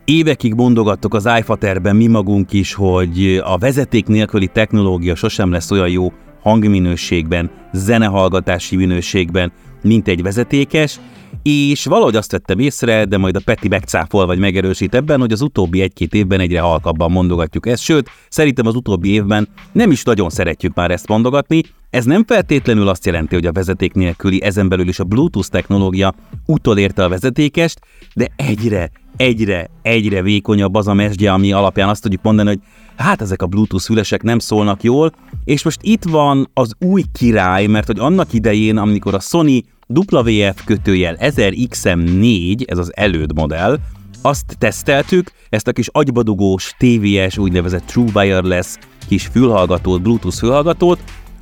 Évekig 0.05 0.55
mondogattok 0.55 1.15
az 1.15 1.29
iFaterben 1.39 1.97
mi 1.97 2.07
magunk 2.07 2.53
is, 2.53 2.75
hogy 2.75 3.41
a 3.45 3.59
vezeték 3.59 4.07
nélküli 4.07 4.47
technológia 4.47 5.15
sosem 5.15 5.53
lesz 5.53 5.71
olyan 5.71 5.89
jó 5.89 6.13
hangminőségben, 6.43 7.51
zenehallgatási 7.73 8.77
minőségben, 8.77 9.53
mint 9.83 10.09
egy 10.09 10.23
vezetékes, 10.23 11.01
és 11.43 11.85
valahogy 11.85 12.17
azt 12.17 12.33
vettem 12.33 12.59
észre, 12.59 13.05
de 13.05 13.19
majd 13.19 13.37
a 13.37 13.41
Peti 13.45 13.69
megcáfol 13.69 14.27
vagy 14.27 14.39
megerősít 14.39 14.95
ebben, 14.95 15.21
hogy 15.21 15.33
az 15.33 15.41
utóbbi 15.41 15.81
egy-két 15.81 16.15
évben 16.15 16.41
egyre 16.41 16.61
halkabban 16.61 17.11
mondogatjuk 17.11 17.67
ezt, 17.67 17.83
sőt, 17.83 18.11
szerintem 18.29 18.67
az 18.67 18.75
utóbbi 18.75 19.13
évben 19.13 19.49
nem 19.73 19.91
is 19.91 20.03
nagyon 20.03 20.31
szeretjük 20.31 20.75
már 20.75 20.91
ezt 20.91 21.09
mondogatni, 21.09 21.63
ez 21.91 22.05
nem 22.05 22.25
feltétlenül 22.25 22.89
azt 22.89 23.07
jelenti, 23.07 23.35
hogy 23.35 23.47
a 23.47 23.53
vezeték 23.53 23.93
nélküli, 23.93 24.43
ezen 24.43 24.69
belül 24.69 24.89
is 24.89 24.99
a 24.99 25.05
Bluetooth 25.05 25.49
technológia 25.49 26.15
utolérte 26.47 27.05
a 27.05 27.09
vezetékest, 27.09 27.81
de 28.15 28.29
egyre, 28.37 28.91
egyre, 29.17 29.71
egyre 29.83 30.23
vékonyabb 30.23 30.75
az 30.75 30.89
a 30.89 30.95
mesdje, 30.95 31.33
ami 31.33 31.53
alapján 31.53 31.89
azt 31.89 32.03
tudjuk 32.03 32.23
mondani, 32.23 32.49
hogy 32.49 32.61
hát 32.97 33.21
ezek 33.21 33.43
a 33.43 33.47
Bluetooth 33.47 33.85
fülesek 33.85 34.23
nem 34.23 34.39
szólnak 34.39 34.83
jól, 34.83 35.13
és 35.45 35.63
most 35.63 35.79
itt 35.83 36.05
van 36.05 36.51
az 36.55 36.75
új 36.79 37.03
király, 37.13 37.67
mert 37.67 37.87
hogy 37.87 37.99
annak 37.99 38.33
idején, 38.33 38.77
amikor 38.77 39.15
a 39.15 39.21
Sony 39.21 39.65
WF 39.89 40.65
kötőjel 40.65 41.17
1000XM4, 41.21 42.71
ez 42.71 42.79
az 42.79 42.97
előd 42.97 43.35
modell, 43.35 43.79
azt 44.23 44.57
teszteltük, 44.59 45.33
ezt 45.49 45.69
a 45.69 45.73
kis 45.73 45.89
agybadugós, 45.89 46.75
TVS, 46.79 47.39
úgynevezett 47.39 47.87
True 47.87 48.11
Wireless 48.15 48.77
kis 49.09 49.27
fülhallgatót, 49.27 50.03
Bluetooth 50.03 50.37
fülhallgatót, 50.37 50.99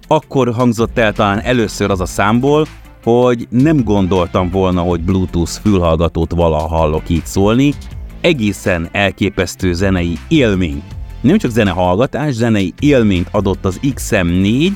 akkor 0.09 0.55
hangzott 0.55 0.99
el 0.99 1.12
talán 1.12 1.40
először 1.40 1.90
az 1.90 2.01
a 2.01 2.07
számból, 2.07 2.66
hogy 3.03 3.47
nem 3.51 3.85
gondoltam 3.85 4.51
volna, 4.51 4.81
hogy 4.81 5.01
Bluetooth 5.01 5.51
fülhallgatót 5.51 6.33
valaha 6.33 6.77
hallok 6.77 7.09
így 7.09 7.27
szólni. 7.27 7.75
Egészen 8.21 8.88
elképesztő 8.92 9.73
zenei 9.73 10.18
élmény. 10.29 10.83
Nem 11.21 11.38
csak 11.38 11.51
zenehallgatás, 11.51 12.35
zenei 12.35 12.75
élményt 12.79 13.29
adott 13.31 13.64
az 13.64 13.81
XM4, 13.83 14.73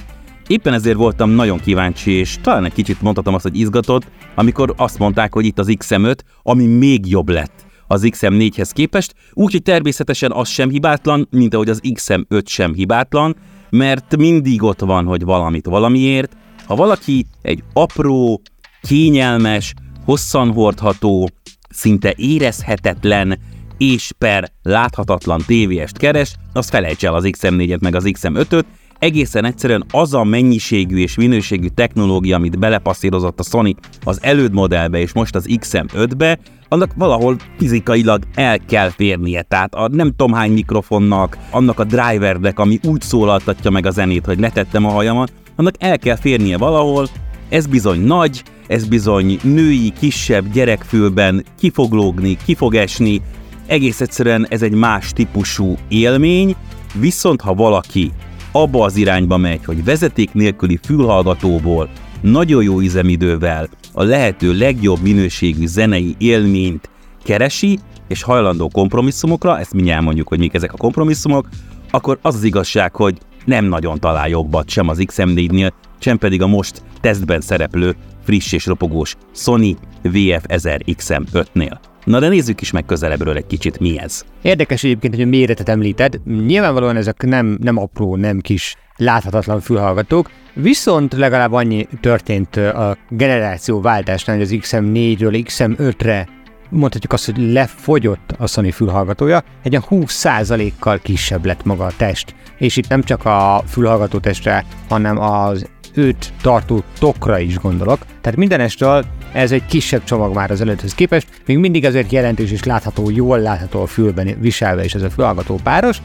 Éppen 0.46 0.72
ezért 0.72 0.96
voltam 0.96 1.30
nagyon 1.30 1.60
kíváncsi, 1.60 2.10
és 2.10 2.38
talán 2.42 2.64
egy 2.64 2.72
kicsit 2.72 3.02
mondhatom 3.02 3.34
azt, 3.34 3.42
hogy 3.42 3.58
izgatott, 3.58 4.06
amikor 4.34 4.74
azt 4.76 4.98
mondták, 4.98 5.34
hogy 5.34 5.44
itt 5.44 5.58
az 5.58 5.74
XM5, 5.78 6.16
ami 6.42 6.66
még 6.66 7.06
jobb 7.06 7.28
lett 7.28 7.66
az 7.86 8.08
XM4-hez 8.10 8.70
képest, 8.72 9.14
úgyhogy 9.32 9.62
természetesen 9.62 10.32
az 10.32 10.48
sem 10.48 10.70
hibátlan, 10.70 11.28
mint 11.30 11.54
ahogy 11.54 11.68
az 11.68 11.80
XM5 11.94 12.46
sem 12.46 12.74
hibátlan, 12.74 13.36
mert 13.76 14.16
mindig 14.16 14.62
ott 14.62 14.80
van, 14.80 15.04
hogy 15.04 15.24
valamit 15.24 15.66
valamiért. 15.66 16.36
Ha 16.66 16.74
valaki 16.74 17.26
egy 17.42 17.62
apró, 17.72 18.40
kényelmes, 18.82 19.74
hosszan 20.04 20.52
hordható, 20.52 21.30
szinte 21.68 22.14
érezhetetlen 22.16 23.38
és 23.78 24.12
per 24.18 24.52
láthatatlan 24.62 25.42
tévéest 25.46 25.96
keres, 25.96 26.34
az 26.52 26.68
felejts 26.68 27.04
el 27.04 27.14
az 27.14 27.28
XM4-et 27.30 27.80
meg 27.80 27.94
az 27.94 28.10
XM5-öt, 28.12 28.64
egészen 29.02 29.44
egyszerűen 29.44 29.84
az 29.90 30.14
a 30.14 30.24
mennyiségű 30.24 30.98
és 30.98 31.14
minőségű 31.14 31.66
technológia, 31.66 32.36
amit 32.36 32.58
belepasszírozott 32.58 33.40
a 33.40 33.42
Sony 33.42 33.74
az 34.04 34.18
előd 34.22 34.52
modellbe 34.52 34.98
és 34.98 35.12
most 35.12 35.34
az 35.34 35.46
XM5-be, 35.60 36.38
annak 36.68 36.90
valahol 36.96 37.36
fizikailag 37.58 38.22
el 38.34 38.58
kell 38.58 38.88
férnie. 38.90 39.42
Tehát 39.42 39.74
a 39.74 39.88
nem 39.88 40.08
tudom 40.08 40.32
hány 40.32 40.52
mikrofonnak, 40.52 41.38
annak 41.50 41.78
a 41.78 41.84
drivernek, 41.84 42.58
ami 42.58 42.78
úgy 42.82 43.00
szólaltatja 43.00 43.70
meg 43.70 43.86
a 43.86 43.90
zenét, 43.90 44.26
hogy 44.26 44.40
letettem 44.40 44.86
a 44.86 44.90
hajamat, 44.90 45.32
annak 45.56 45.74
el 45.78 45.98
kell 45.98 46.16
férnie 46.16 46.56
valahol, 46.56 47.08
ez 47.48 47.66
bizony 47.66 48.00
nagy, 48.00 48.42
ez 48.66 48.86
bizony 48.86 49.38
női, 49.42 49.92
kisebb 49.98 50.52
gyerekfülben 50.52 51.44
ki 51.58 51.70
fog 51.70 51.92
lógni, 51.92 52.36
ki 52.44 52.54
fog 52.54 52.74
esni, 52.74 53.22
egész 53.66 54.00
egyszerűen 54.00 54.46
ez 54.50 54.62
egy 54.62 54.74
más 54.74 55.12
típusú 55.12 55.76
élmény, 55.88 56.56
viszont 56.94 57.40
ha 57.40 57.54
valaki 57.54 58.12
abba 58.52 58.84
az 58.84 58.96
irányba 58.96 59.36
megy, 59.36 59.64
hogy 59.64 59.84
vezeték 59.84 60.32
nélküli 60.32 60.78
fülhallgatóból 60.82 61.88
nagyon 62.20 62.62
jó 62.62 62.80
üzemidővel 62.80 63.68
a 63.92 64.02
lehető 64.02 64.52
legjobb 64.56 65.02
minőségű 65.02 65.66
zenei 65.66 66.14
élményt 66.18 66.90
keresi, 67.22 67.78
és 68.08 68.22
hajlandó 68.22 68.68
kompromisszumokra, 68.68 69.58
ezt 69.58 69.74
mindjárt 69.74 70.02
mondjuk, 70.02 70.28
hogy 70.28 70.38
mik 70.38 70.54
ezek 70.54 70.72
a 70.72 70.76
kompromisszumok, 70.76 71.48
akkor 71.90 72.18
az 72.22 72.34
az 72.34 72.44
igazság, 72.44 72.94
hogy 72.94 73.18
nem 73.44 73.64
nagyon 73.64 73.98
talál 73.98 74.28
jobbat 74.28 74.68
sem 74.68 74.88
az 74.88 75.02
XM4-nél, 75.06 75.70
sem 75.98 76.18
pedig 76.18 76.42
a 76.42 76.46
most 76.46 76.82
tesztben 77.00 77.40
szereplő 77.40 77.96
friss 78.24 78.52
és 78.52 78.66
ropogós 78.66 79.16
Sony 79.34 79.76
VF1000 80.04 80.80
XM5-nél. 80.86 81.91
Na 82.04 82.18
de 82.20 82.28
nézzük 82.28 82.60
is 82.60 82.70
meg 82.70 82.84
közelebbről 82.84 83.36
egy 83.36 83.46
kicsit, 83.46 83.80
mi 83.80 83.98
ez. 83.98 84.24
Érdekes 84.42 84.84
egyébként, 84.84 85.14
hogy 85.14 85.22
a 85.22 85.26
méretet 85.26 85.68
említed. 85.68 86.20
Nyilvánvalóan 86.24 86.96
ezek 86.96 87.22
nem, 87.22 87.58
nem 87.60 87.78
apró, 87.78 88.16
nem 88.16 88.40
kis 88.40 88.76
láthatatlan 88.96 89.60
fülhallgatók, 89.60 90.30
viszont 90.54 91.12
legalább 91.12 91.52
annyi 91.52 91.88
történt 92.00 92.56
a 92.56 92.96
generációváltásnál, 93.08 94.36
hogy 94.36 94.44
az 94.44 94.58
XM4-ről 94.60 95.44
XM5-re 95.46 96.28
mondhatjuk 96.68 97.12
azt, 97.12 97.24
hogy 97.24 97.52
lefogyott 97.52 98.34
a 98.38 98.46
Sony 98.46 98.72
fülhallgatója, 98.72 99.44
egy 99.62 99.78
20%-kal 99.90 100.98
kisebb 100.98 101.44
lett 101.44 101.64
maga 101.64 101.84
a 101.84 101.92
test. 101.96 102.34
És 102.58 102.76
itt 102.76 102.88
nem 102.88 103.02
csak 103.02 103.24
a 103.24 103.62
fülhallgató 103.66 104.18
testre, 104.18 104.64
hanem 104.88 105.18
az 105.18 105.66
őt 105.94 106.32
tartó 106.42 106.82
tokra 106.98 107.38
is 107.38 107.58
gondolok. 107.58 107.98
Tehát 108.20 108.38
mindenestől 108.38 109.04
ez 109.32 109.52
egy 109.52 109.66
kisebb 109.66 110.04
csomag 110.04 110.34
már 110.34 110.50
az 110.50 110.60
előtthöz 110.60 110.94
képest, 110.94 111.26
még 111.46 111.58
mindig 111.58 111.84
azért 111.84 112.12
jelentős 112.12 112.50
és 112.50 112.64
látható, 112.64 113.10
jól 113.10 113.38
látható 113.38 113.82
a 113.82 113.86
fülben 113.86 114.36
viselve 114.40 114.84
is 114.84 114.94
ez 114.94 115.02
a 115.02 115.10
fülhallgató 115.10 115.60
páros, 115.62 115.98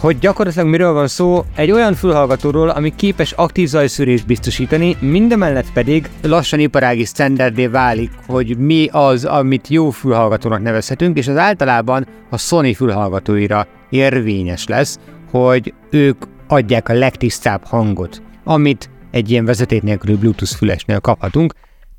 hogy 0.00 0.18
gyakorlatilag 0.18 0.68
miről 0.68 0.92
van 0.92 1.08
szó, 1.08 1.44
egy 1.54 1.70
olyan 1.70 1.94
fülhallgatóról, 1.94 2.68
ami 2.68 2.94
képes 2.96 3.32
aktív 3.32 3.68
zajszűrést 3.68 4.26
biztosítani, 4.26 4.96
mindemellett 5.00 5.72
pedig 5.72 6.08
lassan 6.22 6.58
iparági 6.58 7.04
standardé 7.04 7.66
válik, 7.66 8.10
hogy 8.26 8.58
mi 8.58 8.88
az, 8.92 9.24
amit 9.24 9.68
jó 9.68 9.90
fülhallgatónak 9.90 10.62
nevezhetünk, 10.62 11.16
és 11.16 11.28
az 11.28 11.36
általában 11.36 12.06
a 12.30 12.38
Sony 12.38 12.74
fülhallgatóira 12.74 13.66
érvényes 13.90 14.66
lesz, 14.66 14.98
hogy 15.30 15.74
ők 15.90 16.24
adják 16.48 16.88
a 16.88 16.92
legtisztább 16.92 17.64
hangot, 17.64 18.22
amit 18.44 18.90
egy 19.10 19.30
ilyen 19.30 19.44
vezeték 19.44 19.82
nélküli 19.82 20.14
Bluetooth 20.14 20.56
fülesnél 20.56 21.00
kaphatunk. 21.00 21.52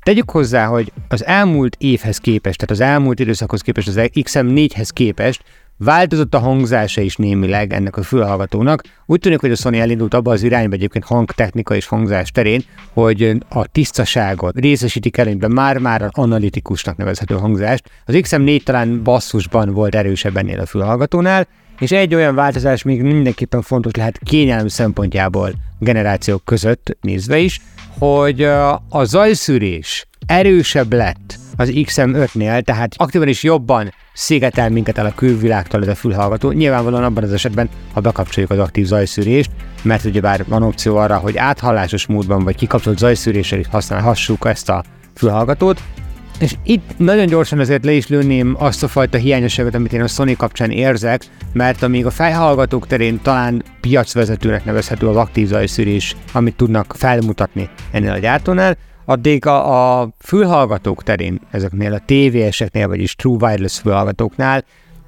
Tegyük 0.08 0.30
hozzá, 0.30 0.66
hogy 0.66 0.92
az 1.08 1.24
elmúlt 1.24 1.76
évhez 1.78 2.18
képest, 2.18 2.58
tehát 2.58 2.70
az 2.70 2.92
elmúlt 2.92 3.20
időszakhoz 3.20 3.60
képest, 3.60 3.88
az 3.88 4.00
XM4-hez 4.12 4.88
képest 4.92 5.42
Változott 5.76 6.34
a 6.34 6.38
hangzása 6.38 7.00
is 7.00 7.16
némileg 7.16 7.72
ennek 7.72 7.96
a 7.96 8.02
fülhallgatónak. 8.02 8.82
Úgy 9.06 9.20
tűnik, 9.20 9.40
hogy 9.40 9.50
a 9.50 9.54
Sony 9.54 9.76
elindult 9.76 10.14
abba 10.14 10.32
az 10.32 10.42
irányba 10.42 10.74
egyébként 10.74 11.04
hangtechnika 11.04 11.74
és 11.74 11.86
hangzás 11.86 12.30
terén, 12.30 12.64
hogy 12.92 13.38
a 13.48 13.66
tisztaságot 13.66 14.58
részesítik 14.58 15.16
előnyben 15.16 15.50
már-már 15.50 16.08
analitikusnak 16.10 16.96
nevezhető 16.96 17.34
hangzást. 17.34 17.90
Az 18.04 18.14
XM4 18.18 18.62
talán 18.62 19.02
basszusban 19.02 19.72
volt 19.72 19.94
erősebb 19.94 20.36
ennél 20.36 20.60
a 20.60 20.66
fülhallgatónál, 20.66 21.46
és 21.78 21.92
egy 21.92 22.14
olyan 22.14 22.34
változás 22.34 22.82
még 22.82 23.02
mindenképpen 23.02 23.62
fontos 23.62 23.92
lehet 23.92 24.20
kényelem 24.24 24.68
szempontjából 24.68 25.52
generációk 25.78 26.44
között 26.44 26.96
nézve 27.00 27.38
is, 27.38 27.60
hogy 27.98 28.42
a 28.88 29.04
zajszűrés 29.04 30.06
erősebb 30.26 30.92
lett 30.92 31.38
az 31.56 31.70
XM5-nél, 31.74 32.62
tehát 32.62 32.94
aktívan 32.96 33.28
is 33.28 33.42
jobban 33.42 33.92
szigetel 34.12 34.70
minket 34.70 34.98
el 34.98 35.06
a 35.06 35.14
külvilágtól 35.14 35.82
ez 35.82 35.88
a 35.88 35.94
fülhallgató. 35.94 36.50
Nyilvánvalóan 36.50 37.04
abban 37.04 37.22
az 37.22 37.32
esetben, 37.32 37.68
ha 37.92 38.00
bekapcsoljuk 38.00 38.50
az 38.50 38.58
aktív 38.58 38.86
zajszűrést, 38.86 39.50
mert 39.82 40.04
ugyebár 40.04 40.44
van 40.46 40.62
opció 40.62 40.96
arra, 40.96 41.16
hogy 41.16 41.36
áthallásos 41.36 42.06
módban 42.06 42.44
vagy 42.44 42.56
kikapcsolt 42.56 42.98
zajszűréssel 42.98 43.58
is 43.58 43.66
használhassuk 43.66 44.46
ezt 44.46 44.68
a 44.68 44.84
fülhallgatót, 45.14 45.82
és 46.38 46.54
itt 46.62 46.90
nagyon 46.96 47.26
gyorsan 47.26 47.58
azért 47.58 47.84
le 47.84 47.92
is 47.92 48.08
lőném 48.08 48.56
azt 48.58 48.82
a 48.82 48.88
fajta 48.88 49.18
hiányosságot, 49.18 49.74
amit 49.74 49.92
én 49.92 50.02
a 50.02 50.06
Sony 50.06 50.36
kapcsán 50.36 50.70
érzek, 50.70 51.22
mert 51.52 51.82
amíg 51.82 52.06
a 52.06 52.10
fejhallgatók 52.10 52.86
terén 52.86 53.20
talán 53.22 53.62
piacvezetőnek 53.80 54.64
nevezhető 54.64 55.06
az 55.08 55.16
aktív 55.16 55.46
zajszűrés, 55.46 56.16
amit 56.32 56.56
tudnak 56.56 56.94
felmutatni 56.96 57.68
ennél 57.90 58.10
a 58.10 58.18
gyártónál, 58.18 58.76
addig 59.04 59.46
a, 59.46 60.00
a 60.00 60.08
fülhallgatók 60.18 61.02
terén, 61.02 61.40
ezeknél 61.50 61.92
a 61.92 62.02
tévéseknél, 62.06 62.88
vagyis 62.88 63.14
True 63.14 63.36
Wireless 63.40 63.78
fülhallgatóknál, 63.78 64.64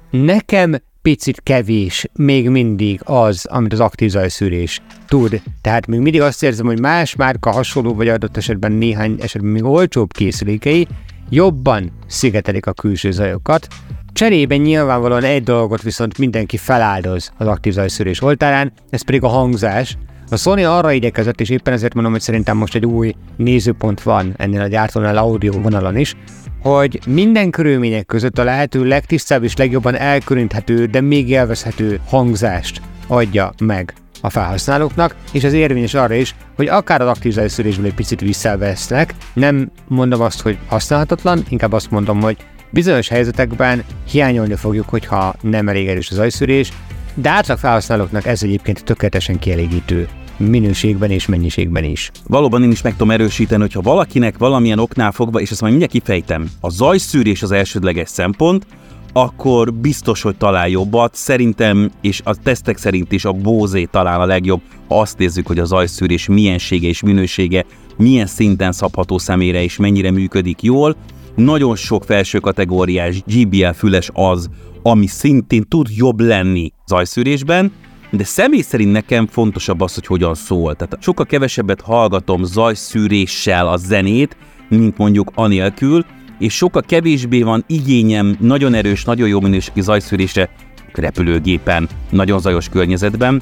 nekem 0.09 0.75
picit 1.01 1.41
kevés 1.43 2.05
még 2.13 2.49
mindig 2.49 3.01
az, 3.03 3.45
amit 3.45 3.73
az 3.73 3.79
aktív 3.79 4.09
zajszűrés 4.09 4.81
tud. 5.07 5.41
Tehát 5.61 5.87
még 5.87 5.99
mindig 5.99 6.21
azt 6.21 6.43
érzem, 6.43 6.65
hogy 6.65 6.79
más 6.79 7.15
márka 7.15 7.51
hasonló, 7.51 7.93
vagy 7.93 8.07
adott 8.07 8.37
esetben 8.37 8.71
néhány 8.71 9.15
esetben 9.21 9.51
még 9.51 9.63
olcsóbb 9.63 10.13
készülékei 10.13 10.87
jobban 11.31 11.91
szigetelik 12.07 12.65
a 12.65 12.73
külső 12.73 13.11
zajokat. 13.11 13.67
Cserében 14.13 14.59
nyilvánvalóan 14.59 15.23
egy 15.23 15.43
dolgot 15.43 15.81
viszont 15.81 16.17
mindenki 16.17 16.57
feláldoz 16.57 17.31
az 17.37 17.47
aktív 17.47 17.73
zajszűrés 17.73 18.21
oltárán, 18.21 18.71
ez 18.89 19.01
pedig 19.01 19.23
a 19.23 19.27
hangzás, 19.27 19.97
a 20.29 20.35
Sony 20.35 20.63
arra 20.63 20.91
igyekezett, 20.91 21.41
és 21.41 21.49
éppen 21.49 21.73
ezért 21.73 21.93
mondom, 21.93 22.11
hogy 22.11 22.21
szerintem 22.21 22.57
most 22.57 22.75
egy 22.75 22.85
új 22.85 23.15
nézőpont 23.35 24.03
van 24.03 24.33
ennél 24.37 24.61
a 24.61 24.67
gyártónál 24.67 25.17
audio 25.17 25.61
vonalon 25.61 25.97
is, 25.97 26.15
hogy 26.61 26.99
minden 27.07 27.49
körülmények 27.49 28.05
között 28.05 28.37
a 28.37 28.43
lehető 28.43 28.83
legtisztább 28.83 29.43
és 29.43 29.55
legjobban 29.55 29.95
elkülöníthető, 29.95 30.85
de 30.85 31.01
még 31.01 31.29
élvezhető 31.29 31.99
hangzást 32.05 32.81
adja 33.07 33.53
meg 33.59 33.93
a 34.21 34.29
felhasználóknak, 34.29 35.15
és 35.31 35.43
ez 35.43 35.53
érvényes 35.53 35.93
arra 35.93 36.13
is, 36.13 36.35
hogy 36.55 36.67
akár 36.67 37.01
az 37.01 37.07
aktív 37.07 37.31
zajszűrésből 37.31 37.85
egy 37.85 37.93
picit 37.93 38.19
visszavesznek, 38.21 39.13
nem 39.33 39.71
mondom 39.87 40.21
azt, 40.21 40.41
hogy 40.41 40.57
használhatatlan, 40.67 41.43
inkább 41.49 41.73
azt 41.73 41.91
mondom, 41.91 42.21
hogy 42.21 42.37
bizonyos 42.69 43.07
helyzetekben 43.07 43.83
hiányolni 44.11 44.55
fogjuk, 44.55 44.89
hogyha 44.89 45.35
nem 45.41 45.67
elég 45.67 45.87
erős 45.87 46.09
az 46.09 46.15
zajszűrés, 46.15 46.71
de 47.13 47.29
átlag 47.29 47.57
felhasználóknak 47.57 48.25
ez 48.25 48.43
egyébként 48.43 48.83
tökéletesen 48.83 49.39
kielégítő 49.39 50.07
minőségben 50.37 51.11
és 51.11 51.25
mennyiségben 51.25 51.83
is. 51.83 52.11
Valóban 52.27 52.63
én 52.63 52.71
is 52.71 52.81
meg 52.81 52.91
tudom 52.91 53.11
erősíteni, 53.11 53.61
hogyha 53.61 53.81
valakinek 53.81 54.37
valamilyen 54.37 54.79
oknál 54.79 55.11
fogva, 55.11 55.39
és 55.39 55.51
ezt 55.51 55.61
majd 55.61 55.73
mindjárt 55.73 55.97
kifejtem, 55.97 56.49
a 56.59 56.69
zajszűrés 56.69 57.41
az 57.41 57.51
elsődleges 57.51 58.09
szempont, 58.09 58.65
akkor 59.13 59.73
biztos, 59.73 60.21
hogy 60.21 60.35
talál 60.35 60.69
jobbat. 60.69 61.15
Szerintem, 61.15 61.91
és 62.01 62.21
a 62.23 62.35
tesztek 62.35 62.77
szerint 62.77 63.11
is 63.11 63.25
a 63.25 63.31
Bose 63.31 63.85
talál 63.85 64.21
a 64.21 64.25
legjobb, 64.25 64.61
ha 64.87 64.99
azt 64.99 65.17
nézzük, 65.17 65.47
hogy 65.47 65.59
a 65.59 65.65
zajszűrés 65.65 66.27
miensége 66.27 66.87
és 66.87 67.01
minősége 67.01 67.65
milyen 67.97 68.25
szinten 68.25 68.71
szabható 68.71 69.17
személyre 69.17 69.63
és 69.63 69.77
mennyire 69.77 70.11
működik 70.11 70.61
jól. 70.61 70.95
Nagyon 71.35 71.75
sok 71.75 72.03
felső 72.03 72.39
kategóriás 72.39 73.23
GBL 73.25 73.69
füles 73.69 74.09
az, 74.13 74.49
ami 74.81 75.07
szintén 75.07 75.63
tud 75.67 75.87
jobb 75.95 76.19
lenni 76.19 76.71
zajszűrésben, 76.85 77.71
de 78.11 78.23
személy 78.23 78.61
szerint 78.61 78.91
nekem 78.91 79.27
fontosabb 79.27 79.81
az, 79.81 79.93
hogy 79.93 80.05
hogyan 80.05 80.33
szól. 80.33 80.75
Tehát 80.75 80.97
sokkal 81.01 81.25
kevesebbet 81.25 81.81
hallgatom 81.81 82.43
zajszűréssel 82.43 83.67
a 83.67 83.77
zenét, 83.77 84.37
mint 84.69 84.97
mondjuk 84.97 85.31
anélkül, 85.35 86.05
és 86.41 86.53
sokkal 86.55 86.81
kevésbé 86.81 87.41
van 87.41 87.63
igényem 87.67 88.37
nagyon 88.39 88.73
erős, 88.73 89.03
nagyon 89.03 89.27
jó 89.27 89.39
minőségű 89.39 89.81
zajszűrésre 89.81 90.49
repülőgépen, 90.93 91.89
nagyon 92.09 92.39
zajos 92.39 92.69
környezetben. 92.69 93.41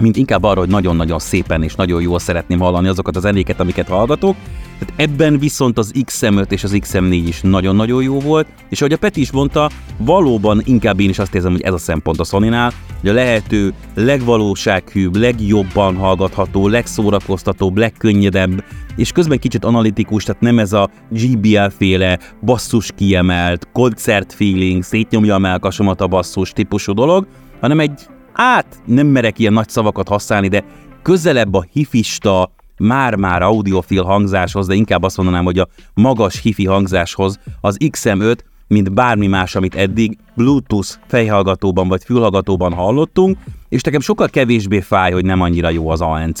mint 0.00 0.16
inkább 0.16 0.42
arra, 0.44 0.60
hogy 0.60 0.68
nagyon-nagyon 0.68 1.18
szépen 1.18 1.62
és 1.62 1.74
nagyon 1.74 2.02
jól 2.02 2.18
szeretném 2.18 2.58
hallani 2.58 2.88
azokat 2.88 3.16
az 3.16 3.22
zenéket, 3.22 3.60
amiket 3.60 3.88
hallgatok. 3.88 4.36
Tehát 4.80 5.10
ebben 5.10 5.38
viszont 5.38 5.78
az 5.78 5.92
XM5 6.06 6.50
és 6.50 6.64
az 6.64 6.76
XM4 6.80 7.22
is 7.26 7.40
nagyon-nagyon 7.40 8.02
jó 8.02 8.20
volt, 8.20 8.46
és 8.68 8.80
ahogy 8.80 8.92
a 8.92 8.96
Peti 8.96 9.20
is 9.20 9.30
mondta, 9.30 9.70
valóban 9.96 10.62
inkább 10.64 11.00
én 11.00 11.08
is 11.08 11.18
azt 11.18 11.34
érzem, 11.34 11.52
hogy 11.52 11.60
ez 11.60 11.72
a 11.72 11.78
szempont 11.78 12.20
a 12.20 12.24
sony 12.24 12.52
hogy 13.00 13.10
a 13.10 13.12
lehető 13.12 13.74
legvalósághűbb, 13.94 15.16
legjobban 15.16 15.96
hallgatható, 15.96 16.68
legszórakoztatóbb, 16.68 17.76
legkönnyedebb, 17.76 18.64
és 18.96 19.12
közben 19.12 19.38
kicsit 19.38 19.64
analitikus, 19.64 20.24
tehát 20.24 20.40
nem 20.40 20.58
ez 20.58 20.72
a 20.72 20.90
GBL 21.08 21.68
féle 21.78 22.18
basszus 22.42 22.90
kiemelt, 22.96 23.68
koncert 23.72 24.32
feeling, 24.32 24.82
szétnyomja 24.82 25.34
a 25.34 25.38
melkasomat 25.38 26.00
a 26.00 26.06
basszus 26.06 26.52
típusú 26.52 26.92
dolog, 26.92 27.26
hanem 27.60 27.80
egy 27.80 28.06
át 28.32 28.82
nem 28.84 29.06
merek 29.06 29.38
ilyen 29.38 29.52
nagy 29.52 29.68
szavakat 29.68 30.08
használni, 30.08 30.48
de 30.48 30.64
közelebb 31.02 31.54
a 31.54 31.66
hifista, 31.72 32.52
már-már 32.80 33.42
audiofil 33.42 34.02
hangzáshoz, 34.02 34.66
de 34.66 34.74
inkább 34.74 35.02
azt 35.02 35.16
mondanám, 35.16 35.44
hogy 35.44 35.58
a 35.58 35.68
magas 35.94 36.40
hifi 36.40 36.66
hangzáshoz 36.66 37.38
az 37.60 37.76
XM5, 37.90 38.38
mint 38.66 38.92
bármi 38.92 39.26
más, 39.26 39.54
amit 39.54 39.74
eddig 39.74 40.18
Bluetooth 40.34 40.88
fejhallgatóban 41.06 41.88
vagy 41.88 42.04
fülhallgatóban 42.04 42.72
hallottunk, 42.72 43.38
és 43.68 43.82
nekem 43.82 44.00
sokkal 44.00 44.28
kevésbé 44.28 44.80
fáj, 44.80 45.12
hogy 45.12 45.24
nem 45.24 45.40
annyira 45.40 45.70
jó 45.70 45.90
az 45.90 46.00
ANC, 46.00 46.40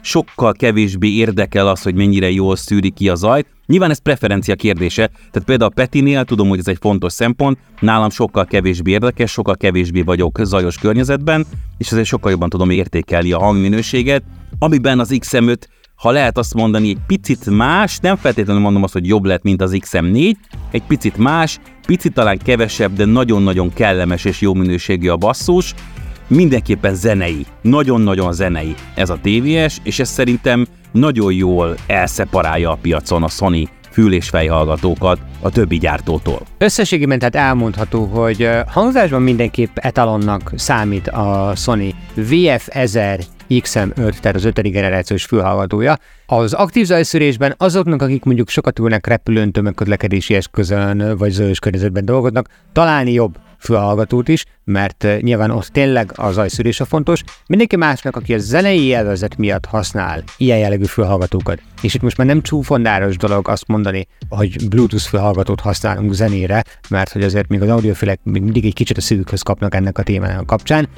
sokkal 0.00 0.52
kevésbé 0.52 1.08
érdekel 1.08 1.68
az, 1.68 1.82
hogy 1.82 1.94
mennyire 1.94 2.30
jól 2.30 2.56
szűri 2.56 2.90
ki 2.90 3.08
a 3.08 3.14
zajt. 3.14 3.46
Nyilván 3.66 3.90
ez 3.90 3.98
preferencia 3.98 4.54
kérdése, 4.54 5.06
tehát 5.06 5.46
például 5.46 5.70
a 5.70 5.74
Petinél 5.74 6.24
tudom, 6.24 6.48
hogy 6.48 6.58
ez 6.58 6.68
egy 6.68 6.78
fontos 6.80 7.12
szempont, 7.12 7.58
nálam 7.80 8.10
sokkal 8.10 8.44
kevésbé 8.44 8.90
érdekes, 8.90 9.30
sokkal 9.30 9.56
kevésbé 9.56 10.02
vagyok 10.02 10.38
zajos 10.42 10.78
környezetben, 10.78 11.46
és 11.78 11.90
ezért 11.90 12.06
sokkal 12.06 12.30
jobban 12.30 12.48
tudom 12.48 12.70
értékelni 12.70 13.32
a 13.32 13.38
hangminőséget, 13.38 14.22
amiben 14.58 14.98
az 14.98 15.16
XM5 15.18 15.56
ha 15.96 16.10
lehet 16.10 16.38
azt 16.38 16.54
mondani, 16.54 16.88
egy 16.88 16.98
picit 17.06 17.50
más, 17.50 17.98
nem 17.98 18.16
feltétlenül 18.16 18.62
mondom 18.62 18.82
azt, 18.82 18.92
hogy 18.92 19.06
jobb 19.06 19.24
lett, 19.24 19.42
mint 19.42 19.62
az 19.62 19.76
XM4, 19.80 20.32
egy 20.70 20.82
picit 20.82 21.16
más, 21.16 21.58
picit 21.86 22.12
talán 22.12 22.38
kevesebb, 22.38 22.92
de 22.92 23.04
nagyon-nagyon 23.04 23.72
kellemes 23.72 24.24
és 24.24 24.40
jó 24.40 24.54
minőségű 24.54 25.08
a 25.08 25.16
basszus, 25.16 25.74
mindenképpen 26.26 26.94
zenei, 26.94 27.46
nagyon-nagyon 27.62 28.32
zenei 28.32 28.74
ez 28.94 29.10
a 29.10 29.18
TVS, 29.22 29.78
és 29.82 29.98
ez 29.98 30.08
szerintem 30.08 30.66
nagyon 30.92 31.32
jól 31.32 31.74
elszeparálja 31.86 32.70
a 32.70 32.78
piacon 32.82 33.22
a 33.22 33.28
Sony 33.28 33.68
fül- 33.90 34.12
és 34.12 34.28
fejhallgatókat 34.28 35.18
a 35.40 35.50
többi 35.50 35.78
gyártótól. 35.78 36.40
Összességében 36.58 37.18
tehát 37.18 37.36
elmondható, 37.36 38.04
hogy 38.04 38.48
hangzásban 38.66 39.22
mindenképp 39.22 39.76
etalonnak 39.76 40.52
számít 40.56 41.08
a 41.08 41.52
Sony 41.54 41.94
VF1000 42.16 43.24
XM5, 43.48 44.18
tehát 44.20 44.36
az 44.36 44.44
5. 44.44 44.62
generációs 44.62 45.24
fülhallgatója. 45.24 45.98
Az 46.26 46.52
aktív 46.52 46.84
zajszűrésben 46.84 47.54
azoknak, 47.56 48.02
akik 48.02 48.24
mondjuk 48.24 48.48
sokat 48.48 48.78
ülnek 48.78 49.06
repülőn, 49.06 49.52
tömegközlekedési 49.52 50.34
eszközön 50.34 51.16
vagy 51.16 51.30
zajos 51.30 51.58
környezetben 51.58 52.04
dolgoznak, 52.04 52.48
találni 52.72 53.12
jobb 53.12 53.38
fülhallgatót 53.58 54.28
is, 54.28 54.44
mert 54.64 55.06
nyilván 55.20 55.50
ott 55.50 55.66
tényleg 55.66 56.12
a 56.14 56.30
zajszűrés 56.30 56.80
a 56.80 56.84
fontos. 56.84 57.22
Mindenki 57.46 57.76
másnak, 57.76 58.16
aki 58.16 58.34
a 58.34 58.38
zenei 58.38 58.82
élvezet 58.82 59.36
miatt 59.36 59.64
használ 59.64 60.22
ilyen 60.36 60.58
jellegű 60.58 60.84
fülhallgatókat, 60.84 61.60
és 61.82 61.94
itt 61.94 62.02
most 62.02 62.16
már 62.16 62.26
nem 62.26 62.42
csúfondáros 62.42 63.16
dolog 63.16 63.48
azt 63.48 63.66
mondani, 63.66 64.06
hogy 64.28 64.68
Bluetooth 64.68 65.04
fülhallgatót 65.04 65.60
használunk 65.60 66.12
zenére, 66.12 66.64
mert 66.88 67.12
hogy 67.12 67.22
azért 67.22 67.48
még 67.48 67.62
az 67.62 67.68
audiofilek 67.68 68.20
még 68.22 68.42
mindig 68.42 68.64
egy 68.64 68.74
kicsit 68.74 68.96
a 68.96 69.00
szívükhöz 69.00 69.42
kapnak 69.42 69.74
ennek 69.74 69.98
a 69.98 70.02
témának 70.02 70.46
kapcsán, 70.46 70.88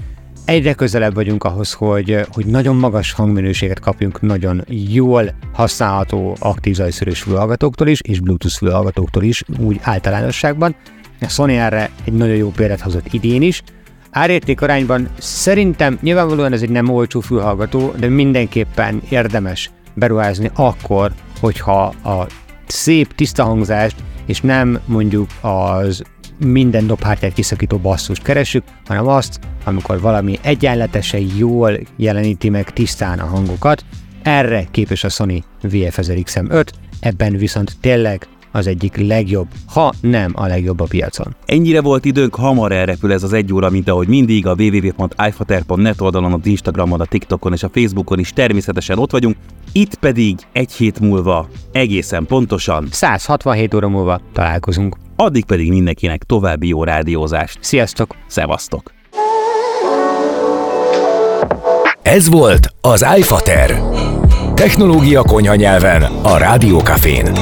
egyre 0.48 0.72
közelebb 0.72 1.14
vagyunk 1.14 1.44
ahhoz, 1.44 1.72
hogy, 1.72 2.20
hogy 2.32 2.46
nagyon 2.46 2.76
magas 2.76 3.12
hangminőséget 3.12 3.80
kapjunk 3.80 4.20
nagyon 4.20 4.64
jól 4.68 5.34
használható 5.52 6.36
aktív 6.40 6.74
zajszűrős 6.74 7.22
fülhallgatóktól 7.22 7.86
is, 7.86 8.00
és 8.00 8.20
Bluetooth 8.20 8.56
fülhallgatóktól 8.56 9.22
is, 9.22 9.44
úgy 9.58 9.78
általánosságban. 9.82 10.76
A 11.20 11.28
Sony 11.28 11.50
erre 11.50 11.90
egy 12.04 12.12
nagyon 12.12 12.36
jó 12.36 12.50
példát 12.50 12.80
hozott 12.80 13.12
idén 13.12 13.42
is. 13.42 13.62
Árérték 14.10 14.60
arányban 14.60 15.08
szerintem 15.18 15.98
nyilvánvalóan 16.02 16.52
ez 16.52 16.62
egy 16.62 16.70
nem 16.70 16.88
olcsó 16.88 17.20
fülhallgató, 17.20 17.92
de 17.98 18.08
mindenképpen 18.08 19.02
érdemes 19.08 19.70
beruházni 19.94 20.50
akkor, 20.54 21.12
hogyha 21.40 21.82
a 21.86 22.26
szép, 22.66 23.14
tiszta 23.14 23.44
hangzást, 23.44 23.96
és 24.26 24.40
nem 24.40 24.80
mondjuk 24.86 25.28
az 25.40 26.02
minden 26.38 26.86
dobhártyát 26.86 27.32
kiszakító 27.32 27.78
basszust 27.78 28.22
keresünk, 28.22 28.64
hanem 28.86 29.06
azt, 29.06 29.38
amikor 29.64 30.00
valami 30.00 30.38
egyenletesen 30.42 31.26
jól 31.36 31.78
jeleníti 31.96 32.48
meg 32.48 32.70
tisztán 32.70 33.18
a 33.18 33.26
hangokat. 33.26 33.84
Erre 34.22 34.66
képes 34.70 35.04
a 35.04 35.08
Sony 35.08 35.44
VF1000XM5, 35.62 36.66
ebben 37.00 37.36
viszont 37.36 37.76
tényleg 37.80 38.26
az 38.52 38.66
egyik 38.66 38.96
legjobb, 38.96 39.46
ha 39.66 39.92
nem 40.00 40.32
a 40.34 40.46
legjobb 40.46 40.80
a 40.80 40.84
piacon. 40.84 41.36
Ennyire 41.46 41.80
volt 41.80 42.04
időnk, 42.04 42.34
hamar 42.34 42.72
elrepül 42.72 43.12
ez 43.12 43.22
az 43.22 43.32
egy 43.32 43.52
óra, 43.52 43.70
mint 43.70 43.88
ahogy 43.88 44.08
mindig 44.08 44.46
a 44.46 44.54
www.ifater.net 44.58 46.00
oldalon, 46.00 46.32
az 46.32 46.46
Instagramon, 46.46 47.00
a 47.00 47.04
TikTokon 47.04 47.52
és 47.52 47.62
a 47.62 47.70
Facebookon 47.72 48.18
is 48.18 48.32
természetesen 48.32 48.98
ott 48.98 49.10
vagyunk, 49.10 49.36
itt 49.72 49.94
pedig 49.94 50.38
egy 50.52 50.72
hét 50.72 51.00
múlva 51.00 51.48
egészen 51.72 52.26
pontosan 52.26 52.88
167 52.90 53.74
óra 53.74 53.88
múlva 53.88 54.20
találkozunk. 54.32 54.96
Addig 55.16 55.44
pedig 55.44 55.68
mindenkinek 55.68 56.22
további 56.22 56.68
jó 56.68 56.84
rádiózást. 56.84 57.58
Sziasztok! 57.60 58.16
Szevasztok! 58.26 58.92
Ez 62.02 62.28
volt 62.28 62.68
az 62.80 63.06
iFater. 63.16 63.82
Technológia 64.54 65.22
konyha 65.22 65.54
nyelven 65.54 66.02
a 66.02 66.36
Rádiókafén. 66.36 67.32